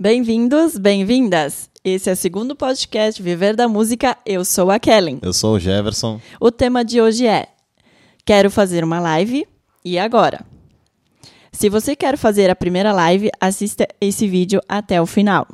Bem-vindos, 0.00 0.78
bem-vindas! 0.78 1.68
Esse 1.82 2.08
é 2.08 2.12
o 2.12 2.16
segundo 2.16 2.54
podcast 2.54 3.20
Viver 3.20 3.56
da 3.56 3.66
Música. 3.66 4.16
Eu 4.24 4.44
sou 4.44 4.70
a 4.70 4.78
Kellen. 4.78 5.18
Eu 5.20 5.32
sou 5.32 5.56
o 5.56 5.58
Jefferson. 5.58 6.20
O 6.40 6.52
tema 6.52 6.84
de 6.84 7.00
hoje 7.00 7.26
é 7.26 7.48
Quero 8.24 8.48
fazer 8.48 8.84
uma 8.84 9.00
live 9.00 9.44
e 9.84 9.98
agora? 9.98 10.46
Se 11.50 11.68
você 11.68 11.96
quer 11.96 12.16
fazer 12.16 12.48
a 12.48 12.54
primeira 12.54 12.92
live, 12.92 13.28
assista 13.40 13.88
esse 14.00 14.28
vídeo 14.28 14.60
até 14.68 15.02
o 15.02 15.06
final. 15.06 15.48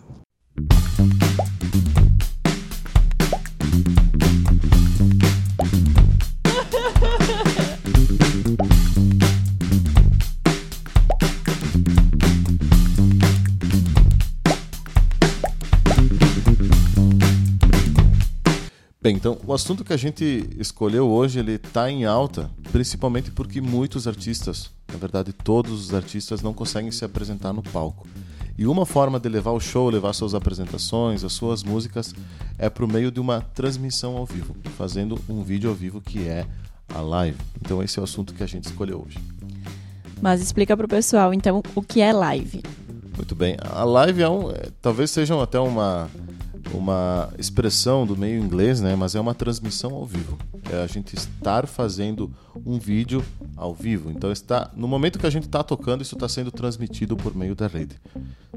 Bem, 19.04 19.16
então 19.16 19.36
o 19.46 19.52
assunto 19.52 19.84
que 19.84 19.92
a 19.92 19.98
gente 19.98 20.48
escolheu 20.58 21.06
hoje 21.10 21.38
ele 21.38 21.56
está 21.56 21.90
em 21.90 22.06
alta, 22.06 22.50
principalmente 22.72 23.30
porque 23.30 23.60
muitos 23.60 24.08
artistas, 24.08 24.70
na 24.90 24.96
verdade 24.96 25.30
todos 25.30 25.72
os 25.72 25.92
artistas, 25.92 26.40
não 26.40 26.54
conseguem 26.54 26.90
se 26.90 27.04
apresentar 27.04 27.52
no 27.52 27.62
palco. 27.62 28.08
E 28.56 28.66
uma 28.66 28.86
forma 28.86 29.20
de 29.20 29.28
levar 29.28 29.50
o 29.50 29.60
show, 29.60 29.90
levar 29.90 30.14
suas 30.14 30.32
apresentações, 30.32 31.22
as 31.22 31.34
suas 31.34 31.62
músicas, 31.62 32.14
é 32.56 32.70
por 32.70 32.90
meio 32.90 33.10
de 33.10 33.20
uma 33.20 33.42
transmissão 33.42 34.16
ao 34.16 34.24
vivo, 34.24 34.56
fazendo 34.74 35.20
um 35.28 35.42
vídeo 35.42 35.68
ao 35.68 35.76
vivo 35.76 36.00
que 36.00 36.26
é 36.26 36.46
a 36.88 37.02
live. 37.02 37.36
Então 37.60 37.82
esse 37.82 37.98
é 37.98 38.00
o 38.00 38.04
assunto 38.04 38.32
que 38.32 38.42
a 38.42 38.46
gente 38.46 38.64
escolheu 38.64 39.04
hoje. 39.06 39.18
Mas 40.22 40.40
explica 40.40 40.74
para 40.74 40.86
o 40.86 40.88
pessoal, 40.88 41.34
então, 41.34 41.62
o 41.74 41.82
que 41.82 42.00
é 42.00 42.10
live. 42.10 42.62
Muito 43.14 43.34
bem. 43.34 43.58
A 43.60 43.84
live 43.84 44.22
é 44.22 44.28
um, 44.30 44.50
é, 44.50 44.70
talvez 44.80 45.10
seja 45.10 45.40
até 45.42 45.60
uma 45.60 46.08
uma 46.76 47.32
expressão 47.38 48.06
do 48.06 48.16
meio 48.16 48.42
inglês, 48.42 48.80
né? 48.80 48.94
Mas 48.94 49.14
é 49.14 49.20
uma 49.20 49.34
transmissão 49.34 49.94
ao 49.94 50.04
vivo. 50.04 50.38
É 50.70 50.82
a 50.82 50.86
gente 50.86 51.14
estar 51.14 51.66
fazendo 51.66 52.32
um 52.64 52.78
vídeo 52.78 53.24
ao 53.56 53.74
vivo. 53.74 54.10
Então 54.10 54.30
está 54.30 54.70
no 54.76 54.88
momento 54.88 55.18
que 55.18 55.26
a 55.26 55.30
gente 55.30 55.46
está 55.46 55.62
tocando, 55.62 56.02
isso 56.02 56.14
está 56.14 56.28
sendo 56.28 56.50
transmitido 56.50 57.16
por 57.16 57.34
meio 57.34 57.54
da 57.54 57.66
rede. 57.66 57.96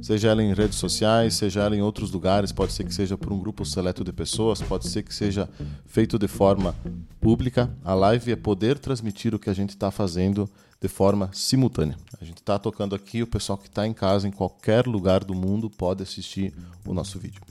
Seja 0.02 0.30
ela 0.30 0.44
em 0.44 0.54
redes 0.54 0.78
sociais, 0.78 1.36
seja 1.36 1.62
ela 1.62 1.76
em 1.76 1.82
outros 1.82 2.12
lugares, 2.12 2.52
pode 2.52 2.74
ser 2.74 2.84
que 2.84 2.94
seja 2.94 3.18
por 3.18 3.32
um 3.32 3.40
grupo 3.40 3.66
seleto 3.66 4.04
de 4.04 4.14
pessoas, 4.14 4.62
pode 4.62 4.88
ser 4.88 5.04
que 5.04 5.14
seja 5.14 5.50
feito 5.86 6.20
de 6.20 6.28
forma 6.28 6.76
pública. 7.20 7.70
A 7.84 7.94
live 7.94 8.32
é 8.32 8.36
poder 8.36 8.78
transmitir 8.78 9.34
o 9.34 9.40
que 9.40 9.50
a 9.50 9.54
gente 9.54 9.72
está 9.72 9.90
fazendo 9.90 10.50
de 10.80 10.88
forma 10.88 11.30
simultânea. 11.34 11.98
A 12.22 12.24
gente 12.24 12.38
está 12.38 12.60
tocando 12.60 12.96
aqui, 12.96 13.24
o 13.24 13.28
pessoal 13.28 13.58
que 13.58 13.68
está 13.68 13.88
em 13.88 13.94
casa, 13.94 14.28
em 14.28 14.32
qualquer 14.32 14.86
lugar 14.86 15.24
do 15.24 15.34
mundo, 15.34 15.70
pode 15.70 16.04
assistir 16.04 16.54
o 16.86 16.94
nosso 16.94 17.18
vídeo. 17.18 17.42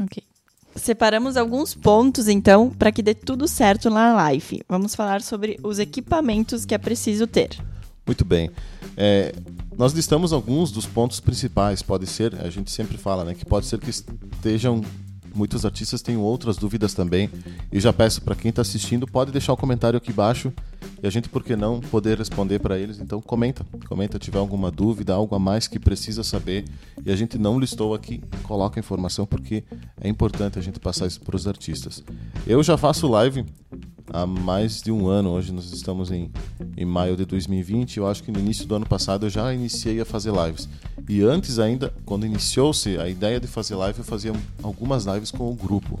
Ok. 0.00 0.22
Separamos 0.74 1.36
alguns 1.36 1.74
pontos, 1.74 2.28
então, 2.28 2.70
para 2.70 2.90
que 2.90 3.02
dê 3.02 3.14
tudo 3.14 3.46
certo 3.46 3.90
na 3.90 4.14
live. 4.14 4.62
Vamos 4.68 4.94
falar 4.94 5.20
sobre 5.20 5.58
os 5.62 5.78
equipamentos 5.78 6.64
que 6.64 6.74
é 6.74 6.78
preciso 6.78 7.26
ter. 7.26 7.58
Muito 8.06 8.24
bem. 8.24 8.50
É, 8.96 9.34
nós 9.76 9.92
listamos 9.92 10.32
alguns 10.32 10.72
dos 10.72 10.86
pontos 10.86 11.20
principais. 11.20 11.82
Pode 11.82 12.06
ser, 12.06 12.34
a 12.40 12.48
gente 12.48 12.70
sempre 12.70 12.96
fala, 12.96 13.24
né, 13.24 13.34
que 13.34 13.44
pode 13.44 13.66
ser 13.66 13.78
que 13.78 13.90
estejam 13.90 14.82
muitos 15.34 15.64
artistas 15.64 16.02
têm 16.02 16.16
outras 16.16 16.56
dúvidas 16.56 16.94
também. 16.94 17.30
E 17.70 17.78
já 17.78 17.92
peço 17.92 18.22
para 18.22 18.34
quem 18.34 18.48
está 18.48 18.62
assistindo, 18.62 19.06
pode 19.06 19.30
deixar 19.30 19.52
o 19.52 19.54
um 19.54 19.58
comentário 19.58 19.96
aqui 19.96 20.10
embaixo 20.10 20.52
e 21.02 21.06
a 21.06 21.10
gente, 21.10 21.28
por 21.28 21.42
que 21.42 21.56
não, 21.56 21.80
poder 21.80 22.18
responder 22.18 22.58
para 22.58 22.78
eles. 22.78 22.98
Então, 23.00 23.20
comenta, 23.20 23.64
comenta, 23.88 24.18
tiver 24.18 24.38
alguma 24.38 24.70
dúvida, 24.70 25.12
algo 25.12 25.34
a 25.34 25.38
mais 25.38 25.66
que 25.66 25.78
precisa 25.78 26.22
saber 26.22 26.64
e 27.04 27.10
a 27.10 27.16
gente 27.16 27.38
não 27.38 27.58
listou 27.58 27.94
aqui, 27.94 28.22
coloca 28.42 28.78
a 28.78 28.80
informação 28.80 29.26
porque 29.26 29.64
é 30.00 30.08
importante 30.08 30.58
a 30.58 30.62
gente 30.62 30.78
passar 30.78 31.06
isso 31.06 31.20
para 31.20 31.36
os 31.36 31.46
artistas. 31.46 32.02
Eu 32.46 32.62
já 32.62 32.76
faço 32.76 33.08
live 33.08 33.44
há 34.12 34.26
mais 34.26 34.82
de 34.82 34.92
um 34.92 35.08
ano. 35.08 35.30
Hoje 35.30 35.52
nós 35.52 35.72
estamos 35.72 36.10
em, 36.10 36.30
em 36.76 36.84
maio 36.84 37.16
de 37.16 37.24
2020. 37.24 37.96
Eu 37.96 38.06
acho 38.06 38.22
que 38.22 38.30
no 38.30 38.38
início 38.38 38.66
do 38.66 38.74
ano 38.74 38.86
passado 38.86 39.26
eu 39.26 39.30
já 39.30 39.52
iniciei 39.52 40.00
a 40.00 40.04
fazer 40.04 40.32
lives. 40.32 40.68
E 41.08 41.22
antes 41.22 41.58
ainda, 41.58 41.92
quando 42.04 42.26
iniciou-se 42.26 42.98
a 42.98 43.08
ideia 43.08 43.40
de 43.40 43.46
fazer 43.46 43.74
live, 43.74 43.98
eu 43.98 44.04
fazia 44.04 44.32
algumas 44.62 45.04
lives 45.04 45.30
com 45.30 45.50
o 45.50 45.54
grupo. 45.54 45.98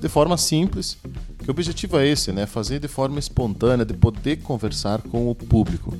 De 0.00 0.08
forma 0.08 0.36
simples, 0.36 0.96
que 1.44 1.50
o 1.50 1.52
objetivo 1.52 1.98
é 1.98 2.08
esse, 2.08 2.32
né? 2.32 2.46
Fazer 2.46 2.80
de 2.80 2.88
forma 2.88 3.18
espontânea, 3.18 3.84
de 3.84 3.92
poder 3.92 4.36
conversar 4.38 5.02
com 5.02 5.30
o 5.30 5.34
público. 5.34 5.94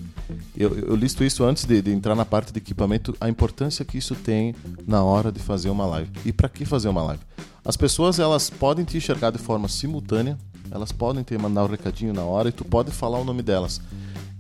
Eu, 0.57 0.75
eu 0.79 0.97
listo 0.97 1.23
isso 1.23 1.45
antes 1.45 1.67
de, 1.67 1.83
de, 1.83 1.93
entrar 1.93 2.15
na 2.15 2.25
parte 2.25 2.51
de 2.51 2.59
equipamento, 2.59 3.15
a 3.21 3.29
importância 3.29 3.85
que 3.85 3.99
isso 3.99 4.15
tem 4.15 4.55
na 4.87 5.03
hora 5.05 5.31
de 5.31 5.39
fazer 5.39 5.69
uma 5.69 5.85
live. 5.85 6.11
E 6.25 6.33
para 6.33 6.49
que 6.49 6.65
fazer 6.65 6.89
uma 6.89 7.03
live? 7.03 7.23
As 7.63 7.77
pessoas 7.77 8.19
elas 8.19 8.49
podem 8.49 8.87
te 8.87 8.97
enxergar 8.97 9.31
de 9.31 9.39
forma 9.39 9.69
simultânea, 9.69 10.39
elas 10.71 10.93
podem 10.93 11.23
te 11.23 11.37
mandar 11.37 11.63
o 11.63 11.67
um 11.67 11.71
recadinho 11.71 12.15
na 12.15 12.23
hora 12.23 12.49
e 12.49 12.53
tu 12.53 12.65
pode 12.65 12.91
falar 12.91 13.19
o 13.19 13.25
nome 13.25 13.43
delas. 13.43 13.83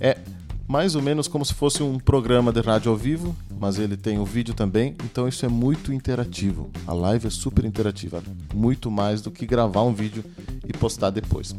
É 0.00 0.16
mais 0.66 0.94
ou 0.94 1.02
menos 1.02 1.28
como 1.28 1.44
se 1.44 1.52
fosse 1.52 1.82
um 1.82 1.98
programa 1.98 2.52
de 2.52 2.60
rádio 2.60 2.90
ao 2.90 2.96
vivo, 2.96 3.36
mas 3.58 3.78
ele 3.78 3.96
tem 3.96 4.18
o 4.18 4.24
vídeo 4.24 4.54
também, 4.54 4.94
então 5.04 5.28
isso 5.28 5.44
é 5.44 5.48
muito 5.48 5.92
interativo. 5.92 6.70
A 6.86 6.92
live 6.92 7.26
é 7.26 7.30
super 7.30 7.64
interativa, 7.64 8.22
muito 8.52 8.90
mais 8.90 9.20
do 9.20 9.30
que 9.30 9.46
gravar 9.46 9.82
um 9.82 9.92
vídeo 9.92 10.24
e 10.66 10.72
postar 10.72 11.10
depois. 11.10 11.54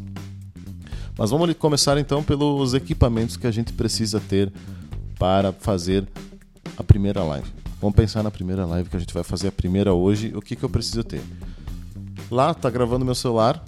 Mas 1.16 1.30
vamos 1.30 1.54
começar 1.54 1.96
então 1.98 2.22
pelos 2.22 2.74
equipamentos 2.74 3.36
que 3.36 3.46
a 3.46 3.50
gente 3.50 3.72
precisa 3.72 4.20
ter 4.20 4.52
para 5.18 5.52
fazer 5.52 6.06
a 6.76 6.82
primeira 6.82 7.22
live. 7.22 7.48
Vamos 7.80 7.96
pensar 7.96 8.22
na 8.22 8.30
primeira 8.30 8.66
live 8.66 8.90
que 8.90 8.96
a 8.96 9.00
gente 9.00 9.14
vai 9.14 9.22
fazer 9.22 9.48
a 9.48 9.52
primeira 9.52 9.94
hoje. 9.94 10.32
O 10.34 10.42
que, 10.42 10.56
que 10.56 10.64
eu 10.64 10.68
preciso 10.68 11.04
ter? 11.04 11.22
Lá 12.30 12.50
está 12.50 12.68
gravando 12.68 13.04
meu 13.04 13.14
celular, 13.14 13.62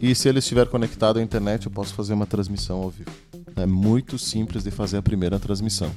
e 0.00 0.14
se 0.16 0.28
ele 0.28 0.40
estiver 0.40 0.66
conectado 0.66 1.20
à 1.20 1.22
internet, 1.22 1.66
eu 1.66 1.70
posso 1.70 1.94
fazer 1.94 2.12
uma 2.14 2.26
transmissão 2.26 2.82
ao 2.82 2.90
vivo. 2.90 3.10
É 3.56 3.66
muito 3.66 4.18
simples 4.18 4.64
de 4.64 4.70
fazer 4.70 4.96
a 4.96 5.02
primeira 5.02 5.38
transmissão. 5.38 5.90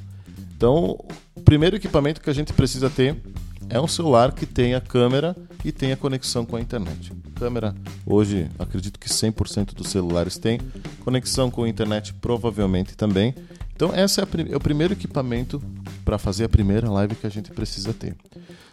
Então, 0.56 0.98
o 1.36 1.42
primeiro 1.42 1.76
equipamento 1.76 2.22
que 2.22 2.30
a 2.30 2.34
gente 2.34 2.54
precisa 2.54 2.90
ter 2.90 3.16
é 3.70 3.80
um 3.80 3.88
celular 3.88 4.32
que 4.32 4.46
tenha 4.46 4.80
câmera 4.80 5.36
e 5.64 5.72
tenha 5.72 5.98
conexão 5.98 6.46
com 6.46 6.56
a 6.56 6.62
internet. 6.62 7.12
Câmera, 7.36 7.76
hoje, 8.06 8.50
acredito 8.58 9.00
que 9.00 9.10
100% 9.10 9.74
dos 9.74 9.90
celulares 9.90 10.38
têm. 10.38 10.60
Conexão 11.04 11.50
com 11.50 11.64
a 11.64 11.70
internet, 11.70 12.14
provavelmente 12.14 12.96
também. 12.96 13.34
Então, 13.76 13.94
esse 13.96 14.22
é, 14.22 14.26
é 14.52 14.56
o 14.56 14.60
primeiro 14.60 14.94
equipamento 14.94 15.62
para 16.06 16.18
fazer 16.18 16.46
a 16.46 16.50
primeira 16.50 16.90
live 16.90 17.16
que 17.16 17.28
a 17.28 17.30
gente 17.30 17.52
precisa 17.52 17.94
ter. 17.94 18.16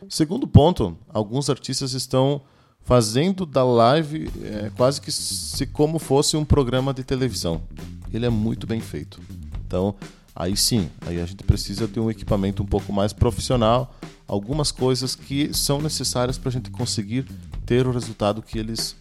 Segundo 0.09 0.47
ponto, 0.47 0.97
alguns 1.09 1.49
artistas 1.49 1.94
estão 1.94 2.43
fazendo 2.84 3.47
da 3.47 3.64
live 3.64 4.31
é, 4.43 4.70
quase 4.76 5.00
que 5.00 5.10
se 5.10 5.66
como 5.66 5.99
fosse 5.99 6.37
um 6.37 6.44
programa 6.44 6.93
de 6.93 7.03
televisão. 7.03 7.62
Ele 8.12 8.26
é 8.26 8.30
muito 8.30 8.66
bem 8.66 8.80
feito. 8.80 9.20
Então, 9.66 9.94
aí 10.34 10.56
sim, 10.56 10.88
aí 11.06 11.20
a 11.20 11.26
gente 11.26 11.42
precisa 11.44 11.86
de 11.86 11.98
um 11.98 12.10
equipamento 12.10 12.62
um 12.62 12.66
pouco 12.66 12.92
mais 12.92 13.12
profissional, 13.12 13.94
algumas 14.26 14.70
coisas 14.70 15.14
que 15.14 15.52
são 15.54 15.80
necessárias 15.80 16.38
para 16.38 16.48
a 16.48 16.52
gente 16.52 16.70
conseguir 16.70 17.26
ter 17.64 17.86
o 17.86 17.92
resultado 17.92 18.42
que 18.42 18.58
eles 18.58 18.96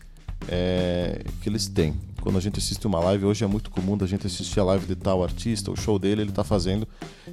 é, 0.47 1.23
que 1.41 1.50
eles 1.50 1.67
têm. 1.67 1.94
Quando 2.21 2.38
a 2.38 2.41
gente 2.41 2.59
assiste 2.59 2.85
uma 2.85 3.00
live, 3.00 3.25
hoje 3.25 3.44
é 3.44 3.47
muito 3.47 3.71
comum 3.71 3.97
a 4.00 4.05
gente 4.05 4.27
assistir 4.27 4.59
a 4.59 4.63
live 4.63 4.85
de 4.85 4.95
tal 4.95 5.23
artista, 5.23 5.71
o 5.71 5.75
show 5.75 5.97
dele 5.97 6.21
ele 6.21 6.29
está 6.29 6.44
fazendo. 6.44 6.88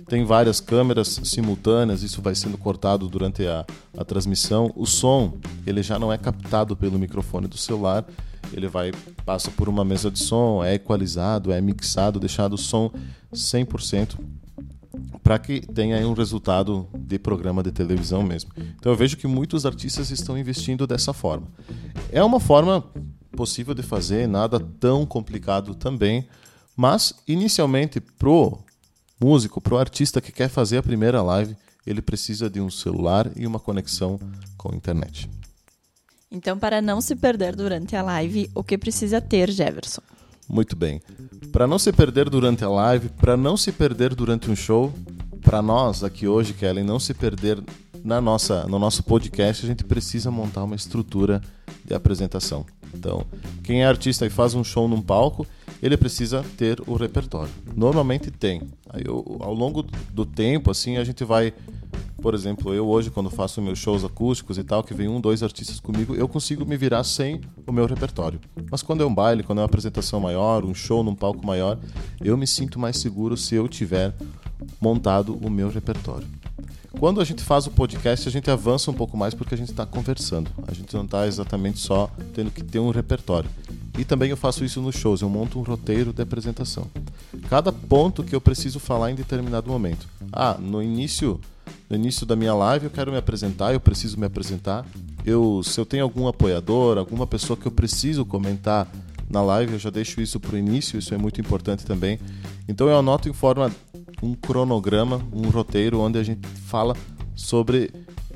Tem 0.09 0.25
várias 0.25 0.61
câmeras 0.61 1.21
simultâneas, 1.25 2.03
isso 2.03 2.23
vai 2.23 2.35
sendo 2.35 2.57
cortado 2.57 3.07
durante 3.07 3.47
a, 3.47 3.67
a 3.97 4.05
transmissão. 4.05 4.73
O 4.75 4.87
som, 4.87 5.35
ele 5.67 5.83
já 5.83 5.99
não 5.99 6.11
é 6.11 6.17
captado 6.17 6.75
pelo 6.75 6.99
microfone 6.99 7.47
do 7.47 7.59
celular, 7.59 8.07
ele 8.53 8.69
vai 8.69 8.93
passa 9.25 9.51
por 9.51 9.69
uma 9.69 9.85
mesa 9.85 10.11
de 10.11 10.19
som, 10.19 10.63
é 10.65 10.75
equalizado, 10.75 11.53
é 11.53 11.61
mixado, 11.61 12.21
deixado 12.21 12.55
o 12.55 12.59
som 12.59 12.91
100% 13.33 14.19
para 15.23 15.39
que 15.39 15.61
tenha 15.61 16.07
um 16.09 16.15
resultado 16.15 16.89
de 16.99 17.19
programa 17.19 17.63
de 17.63 17.71
televisão 17.71 18.23
mesmo. 18.23 18.51
Então 18.57 18.93
eu 18.93 18.97
vejo 18.97 19.17
que 19.17 19.27
muitos 19.27 19.67
artistas 19.67 20.11
estão 20.11 20.39
investindo 20.39 20.87
dessa 20.87 21.13
forma. 21.13 21.47
É 22.11 22.23
uma 22.23 22.41
forma 22.41 22.85
possível 23.37 23.75
de 23.75 23.83
fazer, 23.83 24.27
nada 24.27 24.59
tão 24.59 25.05
complicado 25.05 25.75
também, 25.75 26.27
mas 26.77 27.15
inicialmente 27.27 28.01
pro 28.01 28.59
músico, 29.21 29.61
pro 29.61 29.79
artista 29.79 30.21
que 30.21 30.33
quer 30.33 30.49
fazer 30.49 30.79
a 30.79 30.83
primeira 30.83 31.23
live, 31.23 31.57
ele 31.87 32.01
precisa 32.03 32.49
de 32.49 32.61
um 32.61 32.71
celular 32.71 33.31
e 33.37 33.47
uma 33.47 33.59
conexão 33.59 34.19
com 34.57 34.73
a 34.73 34.77
internet. 34.77 35.29
Então, 36.31 36.59
para 36.59 36.83
não 36.83 37.01
se 37.01 37.17
perder 37.17 37.57
durante 37.57 37.97
a 37.97 38.03
live, 38.03 38.51
o 38.55 38.63
que 38.63 38.77
precisa 38.77 39.21
ter, 39.21 39.51
Jefferson? 39.51 40.03
Muito 40.49 40.77
bem. 40.77 41.01
Para 41.53 41.67
não 41.67 41.79
se 41.79 41.93
perder 41.93 42.29
durante 42.29 42.65
a 42.65 42.69
live, 42.69 43.09
para 43.09 43.37
não 43.37 43.57
se 43.57 43.73
perder 43.73 44.15
durante 44.15 44.51
um 44.51 44.57
show, 44.57 44.93
para 45.43 45.63
nós 45.63 46.05
aqui 46.05 46.27
hoje, 46.29 46.53
Kellen, 46.53 46.85
não 46.85 46.99
se 46.99 47.15
perder 47.15 47.63
na 48.05 48.21
nossa, 48.21 48.65
no 48.67 48.79
nosso 48.79 49.03
podcast, 49.03 49.65
a 49.65 49.69
gente 49.69 49.85
precisa 49.85 50.31
montar 50.31 50.65
uma 50.65 50.77
estrutura 50.77 51.41
de 51.85 51.95
apresentação. 51.95 52.65
Então, 52.95 53.25
quem 53.63 53.83
é 53.83 53.87
artista 53.87 54.27
e 54.27 54.31
faz 54.31 54.55
um 54.55 54.65
show 54.65 54.89
num 54.89 55.01
palco, 55.01 55.47
ele 55.83 55.97
precisa 55.97 56.45
ter 56.57 56.81
o 56.87 56.97
repertório. 56.97 57.53
Normalmente 57.75 58.31
tem. 58.31 58.63
Aí, 58.91 59.05
ao 59.07 59.55
longo 59.55 59.83
do 60.13 60.25
tempo, 60.25 60.71
assim, 60.71 60.97
a 60.97 61.05
gente 61.05 61.25
vai 61.25 61.53
Por 62.21 62.35
exemplo, 62.35 62.75
eu 62.75 62.87
hoje, 62.89 63.11
quando 63.11 63.31
faço 63.31 63.63
meus 63.63 63.79
shows 63.79 64.05
acústicos 64.05 64.59
e 64.59 64.65
tal, 64.65 64.83
que 64.83 64.93
vem 64.93 65.09
um, 65.09 65.21
dois 65.21 65.43
artistas 65.43 65.79
comigo, 65.79 66.17
eu 66.17 66.27
consigo 66.27 66.67
me 66.67 66.77
virar 66.77 67.05
sem 67.05 67.41
o 67.65 67.73
meu 67.73 67.87
repertório. 67.87 68.41
Mas 68.71 68.83
quando 68.83 69.03
é 69.03 69.07
um 69.07 69.15
baile, 69.15 69.45
quando 69.45 69.59
é 69.59 69.63
uma 69.63 69.67
apresentação 69.67 70.19
maior, 70.19 70.65
um 70.65 70.75
show 70.75 71.05
num 71.05 71.15
palco 71.15 71.47
maior, 71.47 71.79
eu 72.21 72.37
me 72.37 72.47
sinto 72.47 72.79
mais 72.79 72.99
seguro 72.99 73.37
se 73.37 73.55
eu 73.55 73.69
tiver 73.69 74.15
montado 74.81 75.37
o 75.37 75.49
meu 75.49 75.71
repertório. 75.71 76.27
Quando 76.99 77.21
a 77.21 77.25
gente 77.25 77.45
faz 77.45 77.69
o 77.69 77.71
podcast, 77.71 78.29
a 78.29 78.33
gente 78.33 78.51
avança 78.51 78.91
um 78.91 78.95
pouco 78.95 79.17
mais 79.17 79.33
porque 79.33 79.55
a 79.55 79.59
gente 79.59 79.71
está 79.71 79.87
conversando. 79.87 80.51
A 80.67 80.75
gente 80.75 80.93
não 80.95 81.05
está 81.05 81.27
exatamente 81.27 81.79
só 81.79 82.11
tendo 82.35 82.51
que 82.51 82.65
ter 82.65 82.81
um 82.81 82.91
repertório. 82.91 83.49
E 83.97 84.05
também 84.05 84.31
eu 84.31 84.37
faço 84.37 84.65
isso 84.65 84.81
nos 84.81 84.97
shows, 84.97 85.21
eu 85.21 85.29
monto 85.29 85.59
um 85.59 85.63
roteiro 85.63 86.13
de 86.13 86.23
apresentação. 86.23 86.89
Cada 87.49 87.71
ponto 87.71 88.25
que 88.25 88.35
eu 88.35 88.41
preciso 88.41 88.81
falar 88.81 89.13
em 89.13 89.15
determinado 89.15 89.71
momento. 89.71 90.09
Ah, 90.33 90.57
no 90.59 90.83
início 90.83 91.41
no 91.89 91.97
início 91.97 92.27
da 92.27 92.37
minha 92.37 92.55
live 92.55 92.87
eu 92.87 92.91
quero 92.91 93.11
me 93.11 93.19
apresentar, 93.19 93.73
eu 93.73 93.81
preciso 93.81 94.19
me 94.19 94.27
apresentar. 94.27 94.85
Eu, 95.25 95.63
se 95.63 95.81
eu 95.81 95.87
tenho 95.87 96.05
algum 96.05 96.27
apoiador, 96.29 96.99
alguma 96.99 97.27
pessoa 97.27 97.57
que 97.57 97.67
eu 97.67 97.73
preciso 97.73 98.25
comentar 98.25 98.87
na 99.29 99.43
live, 99.43 99.75
eu 99.75 99.79
já 99.79 99.91
deixo 99.91 100.21
isso 100.21 100.41
para 100.41 100.55
o 100.55 100.59
início, 100.59 100.99
isso 100.99 101.15
é 101.15 101.19
muito 101.19 101.41
importante 101.41 101.85
também. 101.85 102.19
Então 102.69 102.89
eu 102.89 102.99
anoto 102.99 103.29
em 103.29 103.33
forma 103.33 103.71
um 104.23 104.35
cronograma, 104.35 105.21
um 105.33 105.49
roteiro 105.49 106.01
onde 106.01 106.19
a 106.19 106.23
gente 106.23 106.47
fala 106.67 106.97
sobre. 107.35 107.91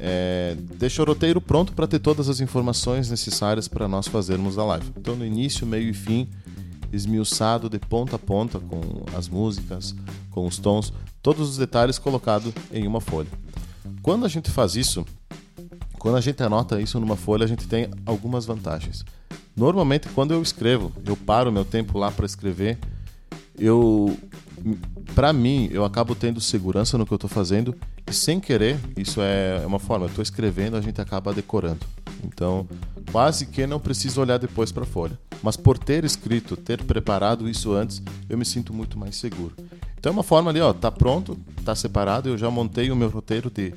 É, 0.05 0.56
deixa 0.78 1.02
o 1.02 1.05
roteiro 1.05 1.40
pronto 1.40 1.72
para 1.72 1.87
ter 1.87 1.98
todas 2.00 2.28
as 2.28 2.40
informações 2.40 3.08
necessárias 3.08 3.69
para 3.69 3.87
nós 3.87 4.06
fazermos 4.06 4.58
a 4.58 4.64
live. 4.64 4.93
Então 4.96 5.14
no 5.14 5.25
início, 5.25 5.66
meio 5.66 5.88
e 5.88 5.94
fim, 5.94 6.28
esmiuçado 6.93 7.69
de 7.69 7.78
ponta 7.78 8.16
a 8.16 8.19
ponta 8.19 8.58
com 8.58 8.81
as 9.16 9.28
músicas, 9.28 9.94
com 10.31 10.46
os 10.46 10.58
tons, 10.58 10.93
todos 11.22 11.48
os 11.48 11.56
detalhes 11.56 11.98
colocados 11.98 12.52
em 12.72 12.86
uma 12.86 13.00
folha. 13.00 13.28
Quando 14.02 14.26
a 14.26 14.28
gente 14.28 14.50
faz 14.50 14.74
isso, 14.74 15.06
quando 15.98 16.16
a 16.16 16.20
gente 16.20 16.42
anota 16.42 16.80
isso 16.80 16.98
numa 16.98 17.16
folha, 17.16 17.44
a 17.44 17.48
gente 17.48 17.69
tem 17.69 17.88
algumas 18.04 18.44
vantagens. 18.44 19.04
Normalmente, 19.56 20.08
quando 20.08 20.32
eu 20.32 20.42
escrevo, 20.42 20.92
eu 21.06 21.16
paro 21.16 21.52
meu 21.52 21.64
tempo 21.64 21.98
lá 21.98 22.10
para 22.10 22.26
escrever, 22.26 22.78
eu, 23.58 24.19
para 25.14 25.32
mim, 25.32 25.69
eu 25.70 25.84
acabo 25.84 26.14
tendo 26.14 26.40
segurança 26.40 26.98
no 26.98 27.06
que 27.06 27.12
eu 27.12 27.16
estou 27.16 27.30
fazendo 27.30 27.76
e 28.08 28.12
sem 28.12 28.40
querer, 28.40 28.80
isso 28.96 29.20
é 29.20 29.62
uma 29.64 29.78
forma. 29.78 30.06
Eu 30.06 30.08
estou 30.08 30.22
escrevendo, 30.22 30.76
a 30.76 30.80
gente 30.80 31.00
acaba 31.00 31.32
decorando. 31.32 31.86
Então, 32.24 32.66
quase 33.12 33.46
que 33.46 33.66
não 33.66 33.78
preciso 33.78 34.20
olhar 34.20 34.38
depois 34.38 34.72
para 34.72 34.82
a 34.82 34.86
folha. 34.86 35.19
Mas 35.42 35.56
por 35.56 35.78
ter 35.78 36.04
escrito, 36.04 36.56
ter 36.56 36.82
preparado 36.82 37.48
isso 37.48 37.72
antes, 37.72 38.02
eu 38.28 38.38
me 38.38 38.44
sinto 38.44 38.72
muito 38.72 38.98
mais 38.98 39.16
seguro. 39.16 39.54
Então 40.02 40.10
é 40.10 40.14
uma 40.14 40.25
forma 40.25 40.50
ali, 40.50 40.60
ó, 40.60 40.72
tá 40.72 40.90
pronto, 40.90 41.38
tá 41.64 41.76
separado, 41.76 42.28
eu 42.28 42.37
já 42.37 42.50
montei 42.50 42.90
o 42.90 42.96
meu 42.96 43.08
roteiro 43.08 43.49
de, 43.49 43.72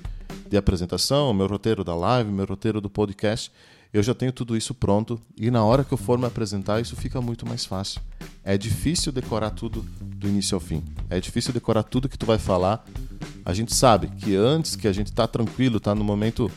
de 0.50 0.58
apresentação, 0.58 1.30
o 1.30 1.34
meu 1.36 1.46
roteiro 1.46 1.84
da 1.84 1.94
live, 1.94 2.32
o 2.32 2.34
meu 2.34 2.48
roteiro 2.48 2.82
do 2.82 2.90
podcast. 2.90 3.52
Eu 3.94 4.02
já 4.02 4.16
tenho 4.16 4.32
tudo 4.32 4.58
isso 4.58 4.74
pronto 4.74 5.22
e 5.38 5.52
na 5.52 5.64
hora 5.64 5.84
que 5.84 5.94
eu 5.94 6.00
for 6.00 6.18
me 6.18 6.26
apresentar, 6.26 6.82
isso 6.82 6.96
fica 6.96 7.22
muito 7.22 7.48
mais 7.48 7.64
fácil. 7.64 8.02
É 8.44 8.58
difícil 8.58 9.12
decorar 9.12 9.52
tudo 9.52 9.86
do 10.02 10.28
início 10.28 10.56
ao 10.56 10.60
fim. 10.60 10.84
É 11.12 11.20
difícil 11.20 11.54
decorar 11.54 11.84
tudo 11.84 12.10
que 12.10 12.18
tu 12.18 12.26
vai 12.26 12.40
falar. 12.40 12.84
A 13.46 13.54
gente 13.54 13.76
sabe 13.76 14.08
que 14.08 14.36
antes 14.36 14.76
que 14.76 14.88
a 14.88 14.92
gente 14.92 15.14
tá 15.14 15.28
tranquilo, 15.28 15.80
tá 15.80 15.94
no 15.94 16.04
momento 16.04 16.50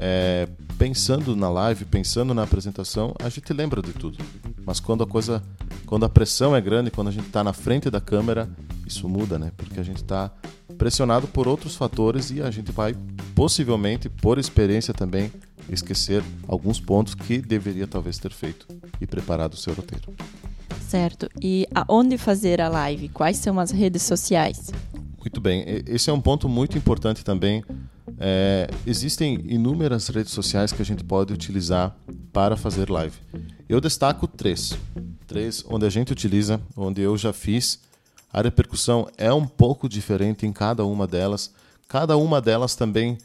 é, 0.00 0.48
pensando 0.76 1.36
na 1.36 1.48
live, 1.48 1.84
pensando 1.84 2.34
na 2.34 2.42
apresentação, 2.42 3.14
a 3.22 3.28
gente 3.28 3.52
lembra 3.52 3.80
de 3.80 3.92
tudo. 3.92 4.18
Mas 4.66 4.80
quando 4.80 5.04
a 5.04 5.06
coisa, 5.06 5.40
quando 5.86 6.04
a 6.04 6.08
pressão 6.08 6.56
é 6.56 6.60
grande, 6.60 6.90
quando 6.90 7.06
a 7.06 7.12
gente 7.12 7.28
está 7.28 7.44
na 7.44 7.52
frente 7.52 7.88
da 7.88 8.00
câmera, 8.00 8.50
isso 8.92 9.08
muda, 9.08 9.38
né? 9.38 9.50
Porque 9.56 9.80
a 9.80 9.82
gente 9.82 9.98
está 9.98 10.30
pressionado 10.78 11.26
por 11.26 11.48
outros 11.48 11.74
fatores 11.74 12.30
e 12.30 12.40
a 12.42 12.50
gente 12.50 12.70
vai 12.70 12.94
possivelmente, 13.34 14.08
por 14.08 14.38
experiência 14.38 14.92
também, 14.92 15.32
esquecer 15.68 16.22
alguns 16.46 16.80
pontos 16.80 17.14
que 17.14 17.38
deveria 17.38 17.86
talvez 17.86 18.18
ter 18.18 18.32
feito 18.32 18.66
e 19.00 19.06
preparado 19.06 19.54
o 19.54 19.56
seu 19.56 19.74
roteiro. 19.74 20.12
Certo. 20.80 21.28
E 21.40 21.66
aonde 21.74 22.18
fazer 22.18 22.60
a 22.60 22.68
live? 22.68 23.08
Quais 23.08 23.38
são 23.38 23.58
as 23.58 23.70
redes 23.70 24.02
sociais? 24.02 24.70
Muito 25.18 25.40
bem. 25.40 25.64
Esse 25.86 26.10
é 26.10 26.12
um 26.12 26.20
ponto 26.20 26.48
muito 26.48 26.76
importante 26.76 27.24
também. 27.24 27.64
É, 28.18 28.68
existem 28.86 29.40
inúmeras 29.46 30.08
redes 30.08 30.32
sociais 30.32 30.72
que 30.72 30.82
a 30.82 30.84
gente 30.84 31.02
pode 31.02 31.32
utilizar 31.32 31.96
para 32.32 32.56
fazer 32.56 32.90
live. 32.90 33.16
Eu 33.68 33.80
destaco 33.80 34.26
três. 34.26 34.76
Três 35.26 35.64
onde 35.68 35.86
a 35.86 35.90
gente 35.90 36.12
utiliza, 36.12 36.60
onde 36.76 37.00
eu 37.00 37.16
já 37.16 37.32
fiz 37.32 37.80
a 38.32 38.40
repercussão 38.40 39.08
é 39.18 39.32
um 39.32 39.46
pouco 39.46 39.88
diferente 39.88 40.46
em 40.46 40.52
cada 40.52 40.84
uma 40.84 41.06
delas. 41.06 41.52
Cada 41.86 42.16
uma 42.16 42.40
delas 42.40 42.74
também 42.74 43.18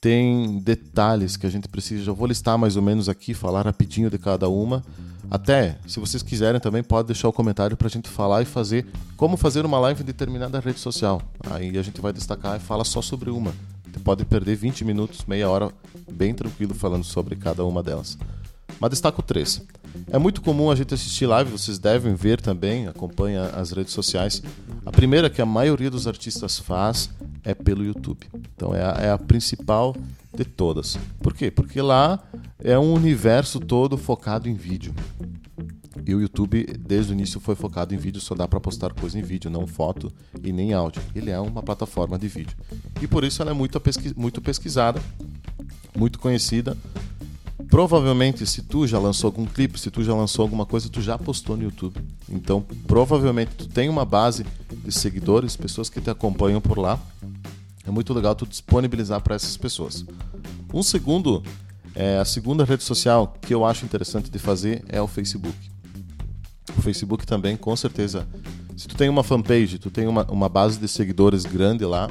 tem 0.00 0.58
detalhes 0.58 1.36
que 1.36 1.46
a 1.46 1.50
gente 1.50 1.68
precisa. 1.68 2.04
Já 2.04 2.12
vou 2.12 2.26
listar 2.26 2.58
mais 2.58 2.76
ou 2.76 2.82
menos 2.82 3.08
aqui, 3.08 3.34
falar 3.34 3.62
rapidinho 3.62 4.10
de 4.10 4.18
cada 4.18 4.48
uma. 4.48 4.82
Até, 5.30 5.78
se 5.86 6.00
vocês 6.00 6.22
quiserem 6.22 6.60
também, 6.60 6.82
pode 6.82 7.08
deixar 7.08 7.28
o 7.28 7.32
comentário 7.32 7.76
para 7.76 7.86
a 7.86 7.90
gente 7.90 8.08
falar 8.08 8.42
e 8.42 8.44
fazer 8.44 8.86
como 9.16 9.36
fazer 9.36 9.64
uma 9.64 9.78
live 9.78 10.02
em 10.02 10.06
determinada 10.06 10.58
rede 10.58 10.80
social. 10.80 11.20
Aí 11.50 11.76
a 11.76 11.82
gente 11.82 12.00
vai 12.00 12.12
destacar 12.12 12.56
e 12.56 12.60
fala 12.60 12.84
só 12.84 13.02
sobre 13.02 13.30
uma. 13.30 13.52
Você 13.92 14.00
pode 14.00 14.24
perder 14.24 14.56
20 14.56 14.84
minutos, 14.84 15.24
meia 15.26 15.48
hora, 15.50 15.70
bem 16.10 16.32
tranquilo 16.32 16.74
falando 16.74 17.04
sobre 17.04 17.36
cada 17.36 17.64
uma 17.64 17.82
delas. 17.82 18.16
Mas 18.80 18.90
destaco 18.90 19.22
três. 19.22 19.62
É 20.10 20.18
muito 20.18 20.40
comum 20.40 20.70
a 20.70 20.74
gente 20.74 20.94
assistir 20.94 21.26
live, 21.26 21.50
vocês 21.50 21.78
devem 21.78 22.14
ver 22.14 22.40
também, 22.40 22.86
acompanha 22.86 23.44
as 23.46 23.72
redes 23.72 23.92
sociais. 23.92 24.42
A 24.86 24.90
primeira 24.90 25.28
que 25.28 25.42
a 25.42 25.46
maioria 25.46 25.90
dos 25.90 26.06
artistas 26.06 26.58
faz 26.58 27.10
é 27.44 27.54
pelo 27.54 27.84
YouTube. 27.84 28.26
Então 28.54 28.74
é 28.74 28.82
a, 28.82 29.06
é 29.06 29.10
a 29.10 29.18
principal 29.18 29.96
de 30.34 30.44
todas. 30.44 30.98
Por 31.20 31.34
quê? 31.34 31.50
Porque 31.50 31.80
lá 31.80 32.22
é 32.62 32.78
um 32.78 32.92
universo 32.92 33.58
todo 33.58 33.96
focado 33.96 34.48
em 34.48 34.54
vídeo. 34.54 34.94
E 36.06 36.14
o 36.14 36.20
YouTube, 36.22 36.64
desde 36.78 37.12
o 37.12 37.14
início, 37.14 37.38
foi 37.40 37.54
focado 37.54 37.94
em 37.94 37.98
vídeo, 37.98 38.20
só 38.20 38.34
dá 38.34 38.48
para 38.48 38.60
postar 38.60 38.94
coisa 38.94 39.18
em 39.18 39.22
vídeo, 39.22 39.50
não 39.50 39.66
foto 39.66 40.10
e 40.42 40.52
nem 40.52 40.72
áudio. 40.72 41.02
Ele 41.14 41.30
é 41.30 41.38
uma 41.38 41.62
plataforma 41.62 42.18
de 42.18 42.28
vídeo. 42.28 42.56
E 43.02 43.06
por 43.06 43.24
isso 43.24 43.42
ela 43.42 43.50
é 43.50 43.54
muito, 43.54 43.80
muito 44.16 44.40
pesquisada, 44.40 45.02
muito 45.94 46.18
conhecida 46.18 46.76
provavelmente 47.78 48.44
se 48.44 48.60
tu 48.60 48.88
já 48.88 48.98
lançou 48.98 49.28
algum 49.28 49.46
clipe, 49.46 49.78
se 49.78 49.88
tu 49.88 50.02
já 50.02 50.12
lançou 50.12 50.42
alguma 50.42 50.66
coisa, 50.66 50.88
tu 50.88 51.00
já 51.00 51.16
postou 51.16 51.56
no 51.56 51.62
YouTube. 51.62 51.94
Então, 52.28 52.60
provavelmente 52.88 53.52
tu 53.54 53.68
tem 53.68 53.88
uma 53.88 54.04
base 54.04 54.44
de 54.68 54.90
seguidores, 54.90 55.54
pessoas 55.54 55.88
que 55.88 56.00
te 56.00 56.10
acompanham 56.10 56.60
por 56.60 56.76
lá. 56.76 56.98
É 57.86 57.90
muito 57.92 58.12
legal 58.12 58.34
tu 58.34 58.44
disponibilizar 58.44 59.20
para 59.20 59.36
essas 59.36 59.56
pessoas. 59.56 60.04
Um 60.74 60.82
segundo, 60.82 61.40
é, 61.94 62.18
a 62.18 62.24
segunda 62.24 62.64
rede 62.64 62.82
social 62.82 63.32
que 63.40 63.54
eu 63.54 63.64
acho 63.64 63.84
interessante 63.84 64.28
de 64.28 64.40
fazer 64.40 64.84
é 64.88 65.00
o 65.00 65.06
Facebook. 65.06 65.56
O 66.76 66.82
Facebook 66.82 67.24
também, 67.24 67.56
com 67.56 67.76
certeza, 67.76 68.26
se 68.76 68.88
tu 68.88 68.96
tem 68.96 69.08
uma 69.08 69.22
fanpage, 69.22 69.78
tu 69.78 69.88
tem 69.88 70.08
uma, 70.08 70.24
uma 70.24 70.48
base 70.48 70.80
de 70.80 70.88
seguidores 70.88 71.44
grande 71.44 71.84
lá, 71.84 72.10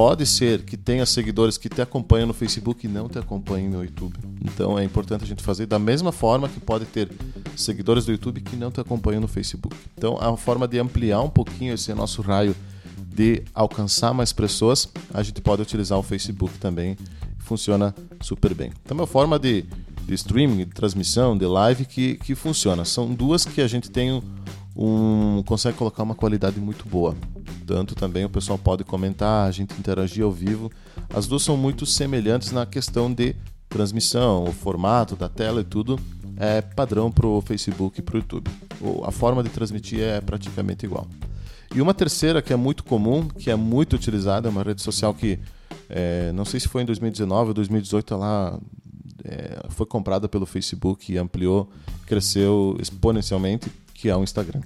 pode 0.00 0.24
ser 0.24 0.62
que 0.62 0.78
tenha 0.78 1.04
seguidores 1.04 1.58
que 1.58 1.68
te 1.68 1.82
acompanham 1.82 2.26
no 2.26 2.32
Facebook 2.32 2.86
e 2.86 2.88
não 2.88 3.06
te 3.06 3.18
acompanhem 3.18 3.68
no 3.68 3.84
YouTube. 3.84 4.16
Então 4.42 4.78
é 4.78 4.82
importante 4.82 5.24
a 5.24 5.26
gente 5.26 5.42
fazer 5.42 5.66
da 5.66 5.78
mesma 5.78 6.10
forma 6.10 6.48
que 6.48 6.58
pode 6.58 6.86
ter 6.86 7.12
seguidores 7.54 8.06
do 8.06 8.12
YouTube 8.12 8.40
que 8.40 8.56
não 8.56 8.70
te 8.70 8.80
acompanham 8.80 9.20
no 9.20 9.28
Facebook. 9.28 9.76
Então 9.98 10.16
a 10.18 10.34
forma 10.38 10.66
de 10.66 10.78
ampliar 10.78 11.20
um 11.20 11.28
pouquinho 11.28 11.74
esse 11.74 11.92
nosso 11.92 12.22
raio 12.22 12.56
de 13.14 13.42
alcançar 13.54 14.14
mais 14.14 14.32
pessoas, 14.32 14.88
a 15.12 15.22
gente 15.22 15.42
pode 15.42 15.60
utilizar 15.60 15.98
o 15.98 16.02
Facebook 16.02 16.56
também. 16.56 16.96
Funciona 17.38 17.94
super 18.22 18.54
bem. 18.54 18.72
Então 18.82 18.96
é 18.96 19.00
uma 19.02 19.06
forma 19.06 19.38
de, 19.38 19.66
de 20.06 20.14
streaming, 20.14 20.64
de 20.64 20.72
transmissão, 20.72 21.36
de 21.36 21.44
live 21.44 21.84
que, 21.84 22.14
que 22.14 22.34
funciona. 22.34 22.86
São 22.86 23.12
duas 23.12 23.44
que 23.44 23.60
a 23.60 23.68
gente 23.68 23.90
tem 23.90 24.12
um, 24.12 24.22
um 24.74 25.42
consegue 25.44 25.76
colocar 25.76 26.02
uma 26.02 26.14
qualidade 26.14 26.58
muito 26.58 26.88
boa. 26.88 27.14
Tanto 27.70 27.94
também 27.94 28.24
o 28.24 28.28
pessoal 28.28 28.58
pode 28.58 28.82
comentar, 28.82 29.46
a 29.46 29.50
gente 29.52 29.78
interagir 29.78 30.24
ao 30.24 30.32
vivo. 30.32 30.72
As 31.14 31.28
duas 31.28 31.40
são 31.44 31.56
muito 31.56 31.86
semelhantes 31.86 32.50
na 32.50 32.66
questão 32.66 33.12
de 33.14 33.36
transmissão, 33.68 34.42
o 34.42 34.50
formato 34.50 35.14
da 35.14 35.28
tela 35.28 35.60
e 35.60 35.64
tudo 35.64 35.96
é 36.36 36.60
padrão 36.60 37.12
para 37.12 37.28
o 37.28 37.40
Facebook 37.40 38.00
e 38.00 38.02
para 38.02 38.16
o 38.16 38.18
YouTube. 38.18 38.50
A 39.06 39.12
forma 39.12 39.40
de 39.44 39.50
transmitir 39.50 40.00
é 40.00 40.20
praticamente 40.20 40.84
igual. 40.84 41.06
E 41.72 41.80
uma 41.80 41.94
terceira 41.94 42.42
que 42.42 42.52
é 42.52 42.56
muito 42.56 42.82
comum, 42.82 43.28
que 43.28 43.52
é 43.52 43.54
muito 43.54 43.94
utilizada, 43.94 44.48
é 44.48 44.50
uma 44.50 44.64
rede 44.64 44.82
social 44.82 45.14
que 45.14 45.38
é, 45.88 46.32
não 46.32 46.44
sei 46.44 46.58
se 46.58 46.66
foi 46.66 46.82
em 46.82 46.86
2019 46.86 47.50
ou 47.50 47.54
2018, 47.54 48.14
ela 48.14 48.58
é, 49.22 49.60
foi 49.68 49.86
comprada 49.86 50.28
pelo 50.28 50.44
Facebook 50.44 51.12
e 51.12 51.16
ampliou, 51.16 51.70
cresceu 52.04 52.76
exponencialmente, 52.80 53.70
que 53.94 54.08
é 54.08 54.16
o 54.16 54.24
Instagram. 54.24 54.60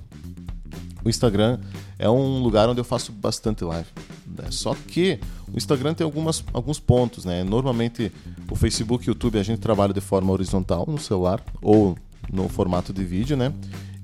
O 1.04 1.08
Instagram 1.08 1.58
é 1.98 2.08
um 2.08 2.38
lugar 2.38 2.68
onde 2.68 2.80
eu 2.80 2.84
faço 2.84 3.12
bastante 3.12 3.62
live. 3.62 3.88
Né? 4.26 4.46
Só 4.50 4.74
que 4.74 5.20
o 5.52 5.56
Instagram 5.56 5.94
tem 5.94 6.04
algumas, 6.04 6.42
alguns 6.52 6.80
pontos. 6.80 7.24
Né? 7.24 7.44
Normalmente 7.44 8.10
o 8.50 8.56
Facebook 8.56 9.04
e 9.04 9.08
o 9.08 9.12
YouTube 9.12 9.38
a 9.38 9.42
gente 9.42 9.60
trabalha 9.60 9.92
de 9.92 10.00
forma 10.00 10.32
horizontal 10.32 10.86
no 10.88 10.98
celular 10.98 11.42
ou 11.60 11.96
no 12.32 12.48
formato 12.48 12.92
de 12.92 13.04
vídeo, 13.04 13.36
né? 13.36 13.52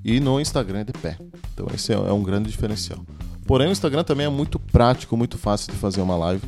E 0.05 0.19
no 0.19 0.39
Instagram 0.39 0.79
é 0.79 0.83
de 0.83 0.93
pé. 0.93 1.17
Então 1.53 1.67
esse 1.73 1.91
é, 1.91 1.95
é 1.95 2.13
um 2.13 2.23
grande 2.23 2.49
diferencial. 2.49 2.99
Porém, 3.45 3.67
o 3.67 3.71
Instagram 3.71 4.03
também 4.03 4.25
é 4.25 4.29
muito 4.29 4.59
prático, 4.59 5.17
muito 5.17 5.37
fácil 5.37 5.73
de 5.73 5.77
fazer 5.77 5.99
uma 6.01 6.15
live. 6.15 6.41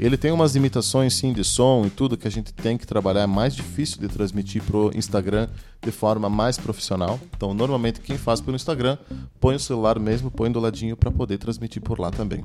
Ele 0.00 0.16
tem 0.16 0.32
umas 0.32 0.54
limitações 0.54 1.12
sim 1.12 1.30
de 1.30 1.44
som 1.44 1.84
e 1.84 1.90
tudo 1.90 2.16
que 2.16 2.26
a 2.26 2.30
gente 2.30 2.54
tem 2.54 2.78
que 2.78 2.86
trabalhar, 2.86 3.20
é 3.20 3.26
mais 3.26 3.54
difícil 3.54 4.00
de 4.00 4.08
transmitir 4.08 4.62
pro 4.62 4.90
Instagram 4.96 5.46
de 5.82 5.92
forma 5.92 6.30
mais 6.30 6.56
profissional. 6.56 7.20
Então, 7.36 7.52
normalmente 7.52 8.00
quem 8.00 8.16
faz 8.16 8.40
pelo 8.40 8.56
Instagram 8.56 8.96
põe 9.38 9.56
o 9.56 9.60
celular 9.60 9.98
mesmo, 9.98 10.30
põe 10.30 10.50
do 10.50 10.58
ladinho 10.58 10.96
para 10.96 11.10
poder 11.10 11.36
transmitir 11.36 11.82
por 11.82 12.00
lá 12.00 12.10
também. 12.10 12.42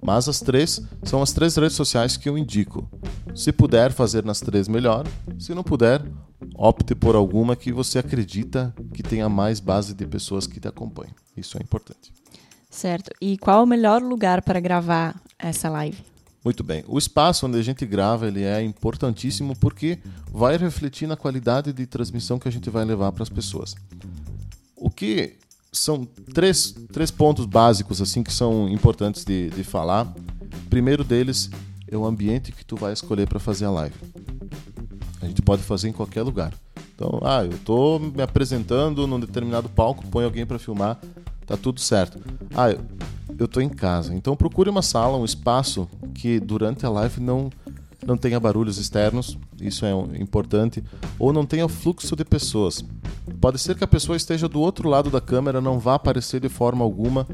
Mas 0.00 0.28
as 0.28 0.38
três 0.38 0.80
são 1.02 1.20
as 1.20 1.32
três 1.32 1.56
redes 1.56 1.74
sociais 1.74 2.16
que 2.16 2.28
eu 2.28 2.38
indico. 2.38 2.88
Se 3.34 3.50
puder 3.50 3.90
fazer 3.90 4.24
nas 4.24 4.40
três, 4.40 4.68
melhor. 4.68 5.04
Se 5.36 5.52
não 5.52 5.64
puder, 5.64 6.00
opte 6.54 6.94
por 6.94 7.16
alguma 7.16 7.56
que 7.56 7.72
você 7.72 7.98
acredita 7.98 8.72
que 8.92 9.02
tenha 9.02 9.28
mais 9.28 9.58
base 9.58 9.94
de 9.94 10.06
pessoas 10.06 10.46
que 10.46 10.60
te 10.60 10.68
acompanhem. 10.68 11.12
Isso 11.36 11.58
é 11.58 11.60
importante. 11.60 12.12
Certo. 12.70 13.10
E 13.20 13.36
qual 13.36 13.64
o 13.64 13.66
melhor 13.66 14.00
lugar 14.00 14.42
para 14.42 14.60
gravar 14.60 15.20
essa 15.36 15.68
live? 15.68 16.13
Muito 16.44 16.62
bem. 16.62 16.84
O 16.86 16.98
espaço 16.98 17.46
onde 17.46 17.58
a 17.58 17.62
gente 17.62 17.86
grava 17.86 18.28
ele 18.28 18.42
é 18.42 18.62
importantíssimo 18.62 19.56
porque 19.56 19.98
vai 20.30 20.58
refletir 20.58 21.08
na 21.08 21.16
qualidade 21.16 21.72
de 21.72 21.86
transmissão 21.86 22.38
que 22.38 22.46
a 22.46 22.52
gente 22.52 22.68
vai 22.68 22.84
levar 22.84 23.10
para 23.12 23.22
as 23.22 23.30
pessoas. 23.30 23.74
O 24.76 24.90
que 24.90 25.38
são 25.72 26.06
três, 26.34 26.74
três 26.92 27.10
pontos 27.10 27.46
básicos 27.46 28.02
assim 28.02 28.22
que 28.22 28.32
são 28.32 28.68
importantes 28.68 29.24
de, 29.24 29.48
de 29.50 29.64
falar. 29.64 30.12
Primeiro 30.68 31.02
deles 31.02 31.50
é 31.88 31.96
o 31.96 32.04
ambiente 32.04 32.52
que 32.52 32.64
tu 32.64 32.76
vai 32.76 32.92
escolher 32.92 33.26
para 33.26 33.40
fazer 33.40 33.64
a 33.64 33.70
live. 33.70 33.94
A 35.22 35.26
gente 35.26 35.40
pode 35.40 35.62
fazer 35.62 35.88
em 35.88 35.92
qualquer 35.92 36.22
lugar. 36.22 36.52
Então, 36.94 37.20
ah, 37.24 37.42
eu 37.42 37.52
estou 37.52 37.98
me 37.98 38.22
apresentando 38.22 39.06
num 39.06 39.18
determinado 39.18 39.68
palco, 39.68 40.06
põe 40.08 40.24
alguém 40.24 40.44
para 40.44 40.58
filmar, 40.58 41.00
tá 41.46 41.56
tudo 41.56 41.80
certo. 41.80 42.20
Ah, 42.54 42.70
eu 42.70 42.80
estou 43.38 43.62
em 43.62 43.68
casa. 43.68 44.14
Então 44.14 44.36
procure 44.36 44.70
uma 44.70 44.82
sala, 44.82 45.18
um 45.18 45.24
espaço 45.24 45.88
que 46.14 46.38
durante 46.40 46.86
a 46.86 46.90
live 46.90 47.20
não 47.20 47.50
não 48.06 48.16
tenha 48.16 48.38
barulhos 48.38 48.78
externos, 48.78 49.38
isso 49.60 49.86
é 49.86 49.92
importante, 50.20 50.84
ou 51.18 51.32
não 51.32 51.46
tenha 51.46 51.68
fluxo 51.68 52.14
de 52.14 52.24
pessoas. 52.24 52.84
Pode 53.40 53.58
ser 53.58 53.74
que 53.76 53.84
a 53.84 53.86
pessoa 53.86 54.16
esteja 54.16 54.48
do 54.48 54.60
outro 54.60 54.88
lado 54.88 55.10
da 55.10 55.20
câmera, 55.20 55.60
não 55.60 55.78
vá 55.78 55.94
aparecer 55.94 56.40
de 56.40 56.48
forma 56.48 56.84
alguma, 56.84 57.26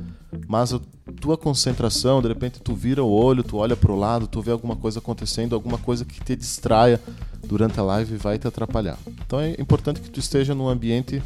mas 0.46 0.72
a 0.72 0.80
tua 1.20 1.36
concentração, 1.36 2.22
de 2.22 2.28
repente 2.28 2.60
tu 2.60 2.74
vira 2.74 3.02
o 3.02 3.10
olho, 3.10 3.42
tu 3.42 3.56
olha 3.56 3.76
para 3.76 3.92
o 3.92 3.98
lado, 3.98 4.26
tu 4.26 4.40
vê 4.40 4.52
alguma 4.52 4.76
coisa 4.76 5.00
acontecendo, 5.00 5.54
alguma 5.54 5.78
coisa 5.78 6.04
que 6.04 6.22
te 6.22 6.36
distraia 6.36 7.00
durante 7.44 7.80
a 7.80 7.82
live 7.82 8.16
vai 8.16 8.38
te 8.38 8.46
atrapalhar. 8.46 8.98
Então 9.26 9.40
é 9.40 9.56
importante 9.58 10.00
que 10.00 10.10
tu 10.10 10.20
esteja 10.20 10.54
num 10.54 10.68
ambiente 10.68 11.20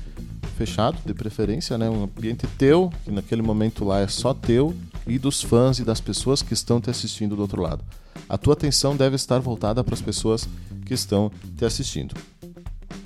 fechado, 0.55 0.99
de 1.05 1.13
preferência, 1.13 1.77
né? 1.77 1.91
Um 1.91 2.05
ambiente 2.05 2.47
teu, 2.59 2.91
que 3.05 3.11
naquele 3.11 3.43
momento 3.43 3.85
lá 3.85 4.01
é 4.01 4.09
só 4.09 4.33
teu 4.33 4.75
e 5.07 5.19
dos 5.19 5.43
fãs 5.43 5.79
e 5.79 5.85
das 5.85 6.01
pessoas 6.01 6.41
que 6.41 6.55
estão 6.55 6.81
te 6.81 6.89
assistindo 6.89 7.37
do 7.37 7.43
outro 7.43 7.61
lado. 7.61 7.85
A 8.29 8.39
tua 8.39 8.55
atenção 8.55 8.97
deve 8.97 9.17
estar 9.17 9.39
voltada 9.39 9.85
para 9.85 9.95
as 9.95 10.01
pessoas 10.01 10.49
que 10.87 10.95
estão 10.95 11.31
te 11.57 11.65
assistindo. 11.65 12.15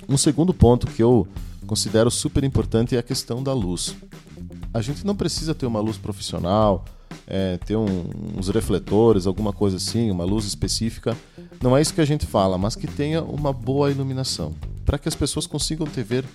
Um 0.07 0.17
segundo 0.17 0.53
ponto 0.53 0.87
que 0.87 1.03
eu 1.03 1.27
considero 1.67 2.09
super 2.09 2.43
importante 2.43 2.95
é 2.95 2.99
a 2.99 3.03
questão 3.03 3.43
da 3.43 3.53
luz. 3.53 3.95
A 4.73 4.81
gente 4.81 5.05
não 5.05 5.15
precisa 5.15 5.53
ter 5.53 5.65
uma 5.65 5.79
luz 5.79 5.97
profissional, 5.97 6.85
é, 7.27 7.57
ter 7.57 7.75
um, 7.75 8.05
uns 8.37 8.47
refletores, 8.49 9.27
alguma 9.27 9.51
coisa 9.51 9.77
assim, 9.77 10.09
uma 10.09 10.23
luz 10.23 10.45
específica. 10.45 11.17
Não 11.61 11.75
é 11.75 11.81
isso 11.81 11.93
que 11.93 12.01
a 12.01 12.05
gente 12.05 12.25
fala, 12.25 12.57
mas 12.57 12.75
que 12.75 12.87
tenha 12.87 13.21
uma 13.21 13.51
boa 13.51 13.91
iluminação 13.91 14.53
para 14.89 14.97
que 14.97 15.07
as 15.07 15.13
pessoas 15.13 15.45
consigam 15.45 15.85
te 15.85 16.01
ver 16.01 16.25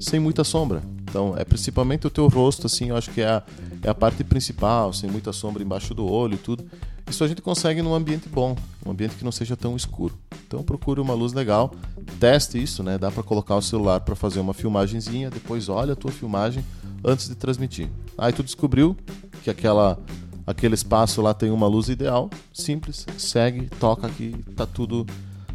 sem 0.00 0.18
muita 0.18 0.42
sombra. 0.42 0.82
Então, 1.02 1.36
é 1.36 1.44
principalmente 1.44 2.08
o 2.08 2.10
teu 2.10 2.26
rosto, 2.26 2.66
assim, 2.66 2.88
eu 2.88 2.96
acho 2.96 3.08
que 3.12 3.20
é 3.20 3.28
a, 3.28 3.42
é 3.84 3.88
a 3.88 3.94
parte 3.94 4.24
principal, 4.24 4.92
sem 4.92 5.08
muita 5.08 5.32
sombra 5.32 5.62
embaixo 5.62 5.94
do 5.94 6.04
olho 6.04 6.34
e 6.34 6.36
tudo. 6.36 6.68
Isso 7.08 7.22
a 7.22 7.28
gente 7.28 7.40
consegue 7.40 7.80
num 7.80 7.94
ambiente 7.94 8.28
bom, 8.28 8.56
um 8.84 8.90
ambiente 8.90 9.14
que 9.14 9.22
não 9.22 9.30
seja 9.30 9.56
tão 9.56 9.76
escuro. 9.76 10.18
Então, 10.44 10.60
procure 10.64 11.00
uma 11.00 11.14
luz 11.14 11.32
legal, 11.32 11.72
teste 12.18 12.60
isso, 12.60 12.82
né? 12.82 12.98
Dá 12.98 13.12
para 13.12 13.22
colocar 13.22 13.54
o 13.54 13.62
celular 13.62 14.00
para 14.00 14.16
fazer 14.16 14.40
uma 14.40 14.54
filmagenzinha, 14.54 15.30
depois 15.30 15.68
olha 15.68 15.92
a 15.92 15.96
tua 15.96 16.10
filmagem 16.10 16.64
antes 17.04 17.28
de 17.28 17.36
transmitir. 17.36 17.88
Aí 18.18 18.32
tu 18.32 18.42
descobriu 18.42 18.96
que 19.44 19.50
aquela 19.50 19.96
aquele 20.44 20.74
espaço 20.74 21.22
lá 21.22 21.32
tem 21.32 21.52
uma 21.52 21.68
luz 21.68 21.88
ideal, 21.88 22.28
simples, 22.52 23.06
segue, 23.16 23.68
toca 23.78 24.08
aqui, 24.08 24.34
tá 24.56 24.66
tudo 24.66 25.06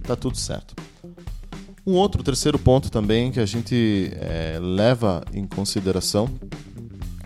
tá 0.04 0.16
tudo 0.16 0.38
certo. 0.38 0.74
Um 1.86 1.94
outro 1.94 2.24
terceiro 2.24 2.58
ponto 2.58 2.90
também 2.90 3.32
que 3.32 3.40
a 3.40 3.46
gente 3.46 4.12
é, 4.16 4.58
leva 4.60 5.24
em 5.34 5.46
consideração 5.46 6.30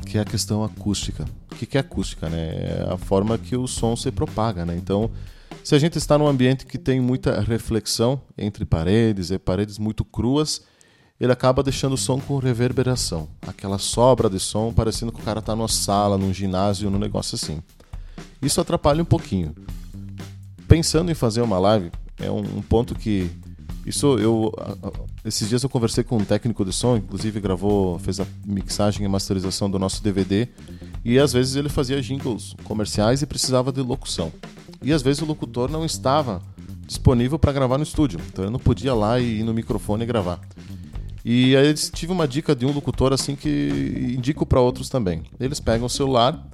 que 0.09 0.17
é 0.17 0.21
a 0.21 0.25
questão 0.25 0.63
acústica. 0.63 1.23
O 1.51 1.55
que 1.55 1.77
é 1.77 1.81
acústica? 1.81 2.27
Né? 2.27 2.37
É 2.37 2.87
a 2.91 2.97
forma 2.97 3.37
que 3.37 3.55
o 3.55 3.67
som 3.67 3.95
se 3.95 4.11
propaga. 4.11 4.65
Né? 4.65 4.75
Então, 4.75 5.11
se 5.63 5.75
a 5.75 5.79
gente 5.79 5.99
está 5.99 6.17
num 6.17 6.27
ambiente 6.27 6.65
que 6.65 6.79
tem 6.79 6.99
muita 6.99 7.39
reflexão 7.41 8.19
entre 8.35 8.65
paredes 8.65 9.29
e 9.29 9.37
paredes 9.37 9.77
muito 9.77 10.03
cruas, 10.03 10.63
ele 11.19 11.31
acaba 11.31 11.61
deixando 11.61 11.93
o 11.93 11.97
som 11.97 12.19
com 12.19 12.39
reverberação. 12.39 13.29
Aquela 13.45 13.77
sobra 13.77 14.29
de 14.29 14.39
som, 14.39 14.73
parecendo 14.73 15.11
que 15.11 15.21
o 15.21 15.23
cara 15.23 15.39
está 15.39 15.55
numa 15.55 15.67
sala, 15.67 16.17
num 16.17 16.33
ginásio, 16.33 16.89
num 16.89 16.97
negócio 16.97 17.35
assim. 17.35 17.61
Isso 18.41 18.59
atrapalha 18.59 19.03
um 19.03 19.05
pouquinho. 19.05 19.53
Pensando 20.67 21.11
em 21.11 21.15
fazer 21.15 21.41
uma 21.41 21.59
live, 21.59 21.91
é 22.17 22.31
um, 22.31 22.61
ponto 22.61 22.95
que 22.95 23.29
isso 23.89 24.19
eu 24.19 24.53
esses 25.25 25.49
dias 25.49 25.63
eu 25.63 25.69
conversei 25.69 26.03
com 26.03 26.17
um 26.17 26.23
técnico 26.23 26.63
de 26.63 26.71
som, 26.71 26.95
inclusive 26.97 27.39
gravou, 27.39 27.97
fez 27.97 28.19
a 28.19 28.27
mixagem 28.45 29.03
e 29.03 29.09
masterização 29.09 29.69
do 29.69 29.79
nosso 29.79 30.03
DVD, 30.03 30.47
e 31.03 31.17
às 31.17 31.33
vezes 31.33 31.55
ele 31.55 31.69
fazia 31.69 31.99
jingles 31.99 32.55
comerciais 32.63 33.23
e 33.23 33.25
precisava 33.25 33.71
de 33.71 33.81
locução. 33.81 34.31
E 34.81 34.93
às 34.93 35.01
vezes 35.01 35.23
o 35.23 35.25
locutor 35.25 35.71
não 35.71 35.83
estava 35.83 36.39
disponível 36.85 37.39
para 37.39 37.51
gravar 37.51 37.77
no 37.79 37.83
estúdio, 37.83 38.19
então 38.31 38.45
ele 38.45 38.51
não 38.51 38.59
podia 38.59 38.93
lá 38.93 39.19
e 39.19 39.39
ir 39.39 39.43
no 39.43 39.55
microfone 39.55 40.03
e 40.03 40.05
gravar. 40.05 40.39
E 41.25 41.55
aí 41.55 41.67
eles 41.67 41.91
tive 41.93 42.11
uma 42.11 42.27
dica 42.27 42.55
de 42.55 42.67
um 42.67 42.71
locutor 42.71 43.11
assim 43.11 43.35
que 43.35 44.13
indico 44.15 44.45
para 44.45 44.61
outros 44.61 44.87
também. 44.87 45.23
Eles 45.39 45.59
pegam 45.59 45.87
o 45.87 45.89
celular, 45.89 46.47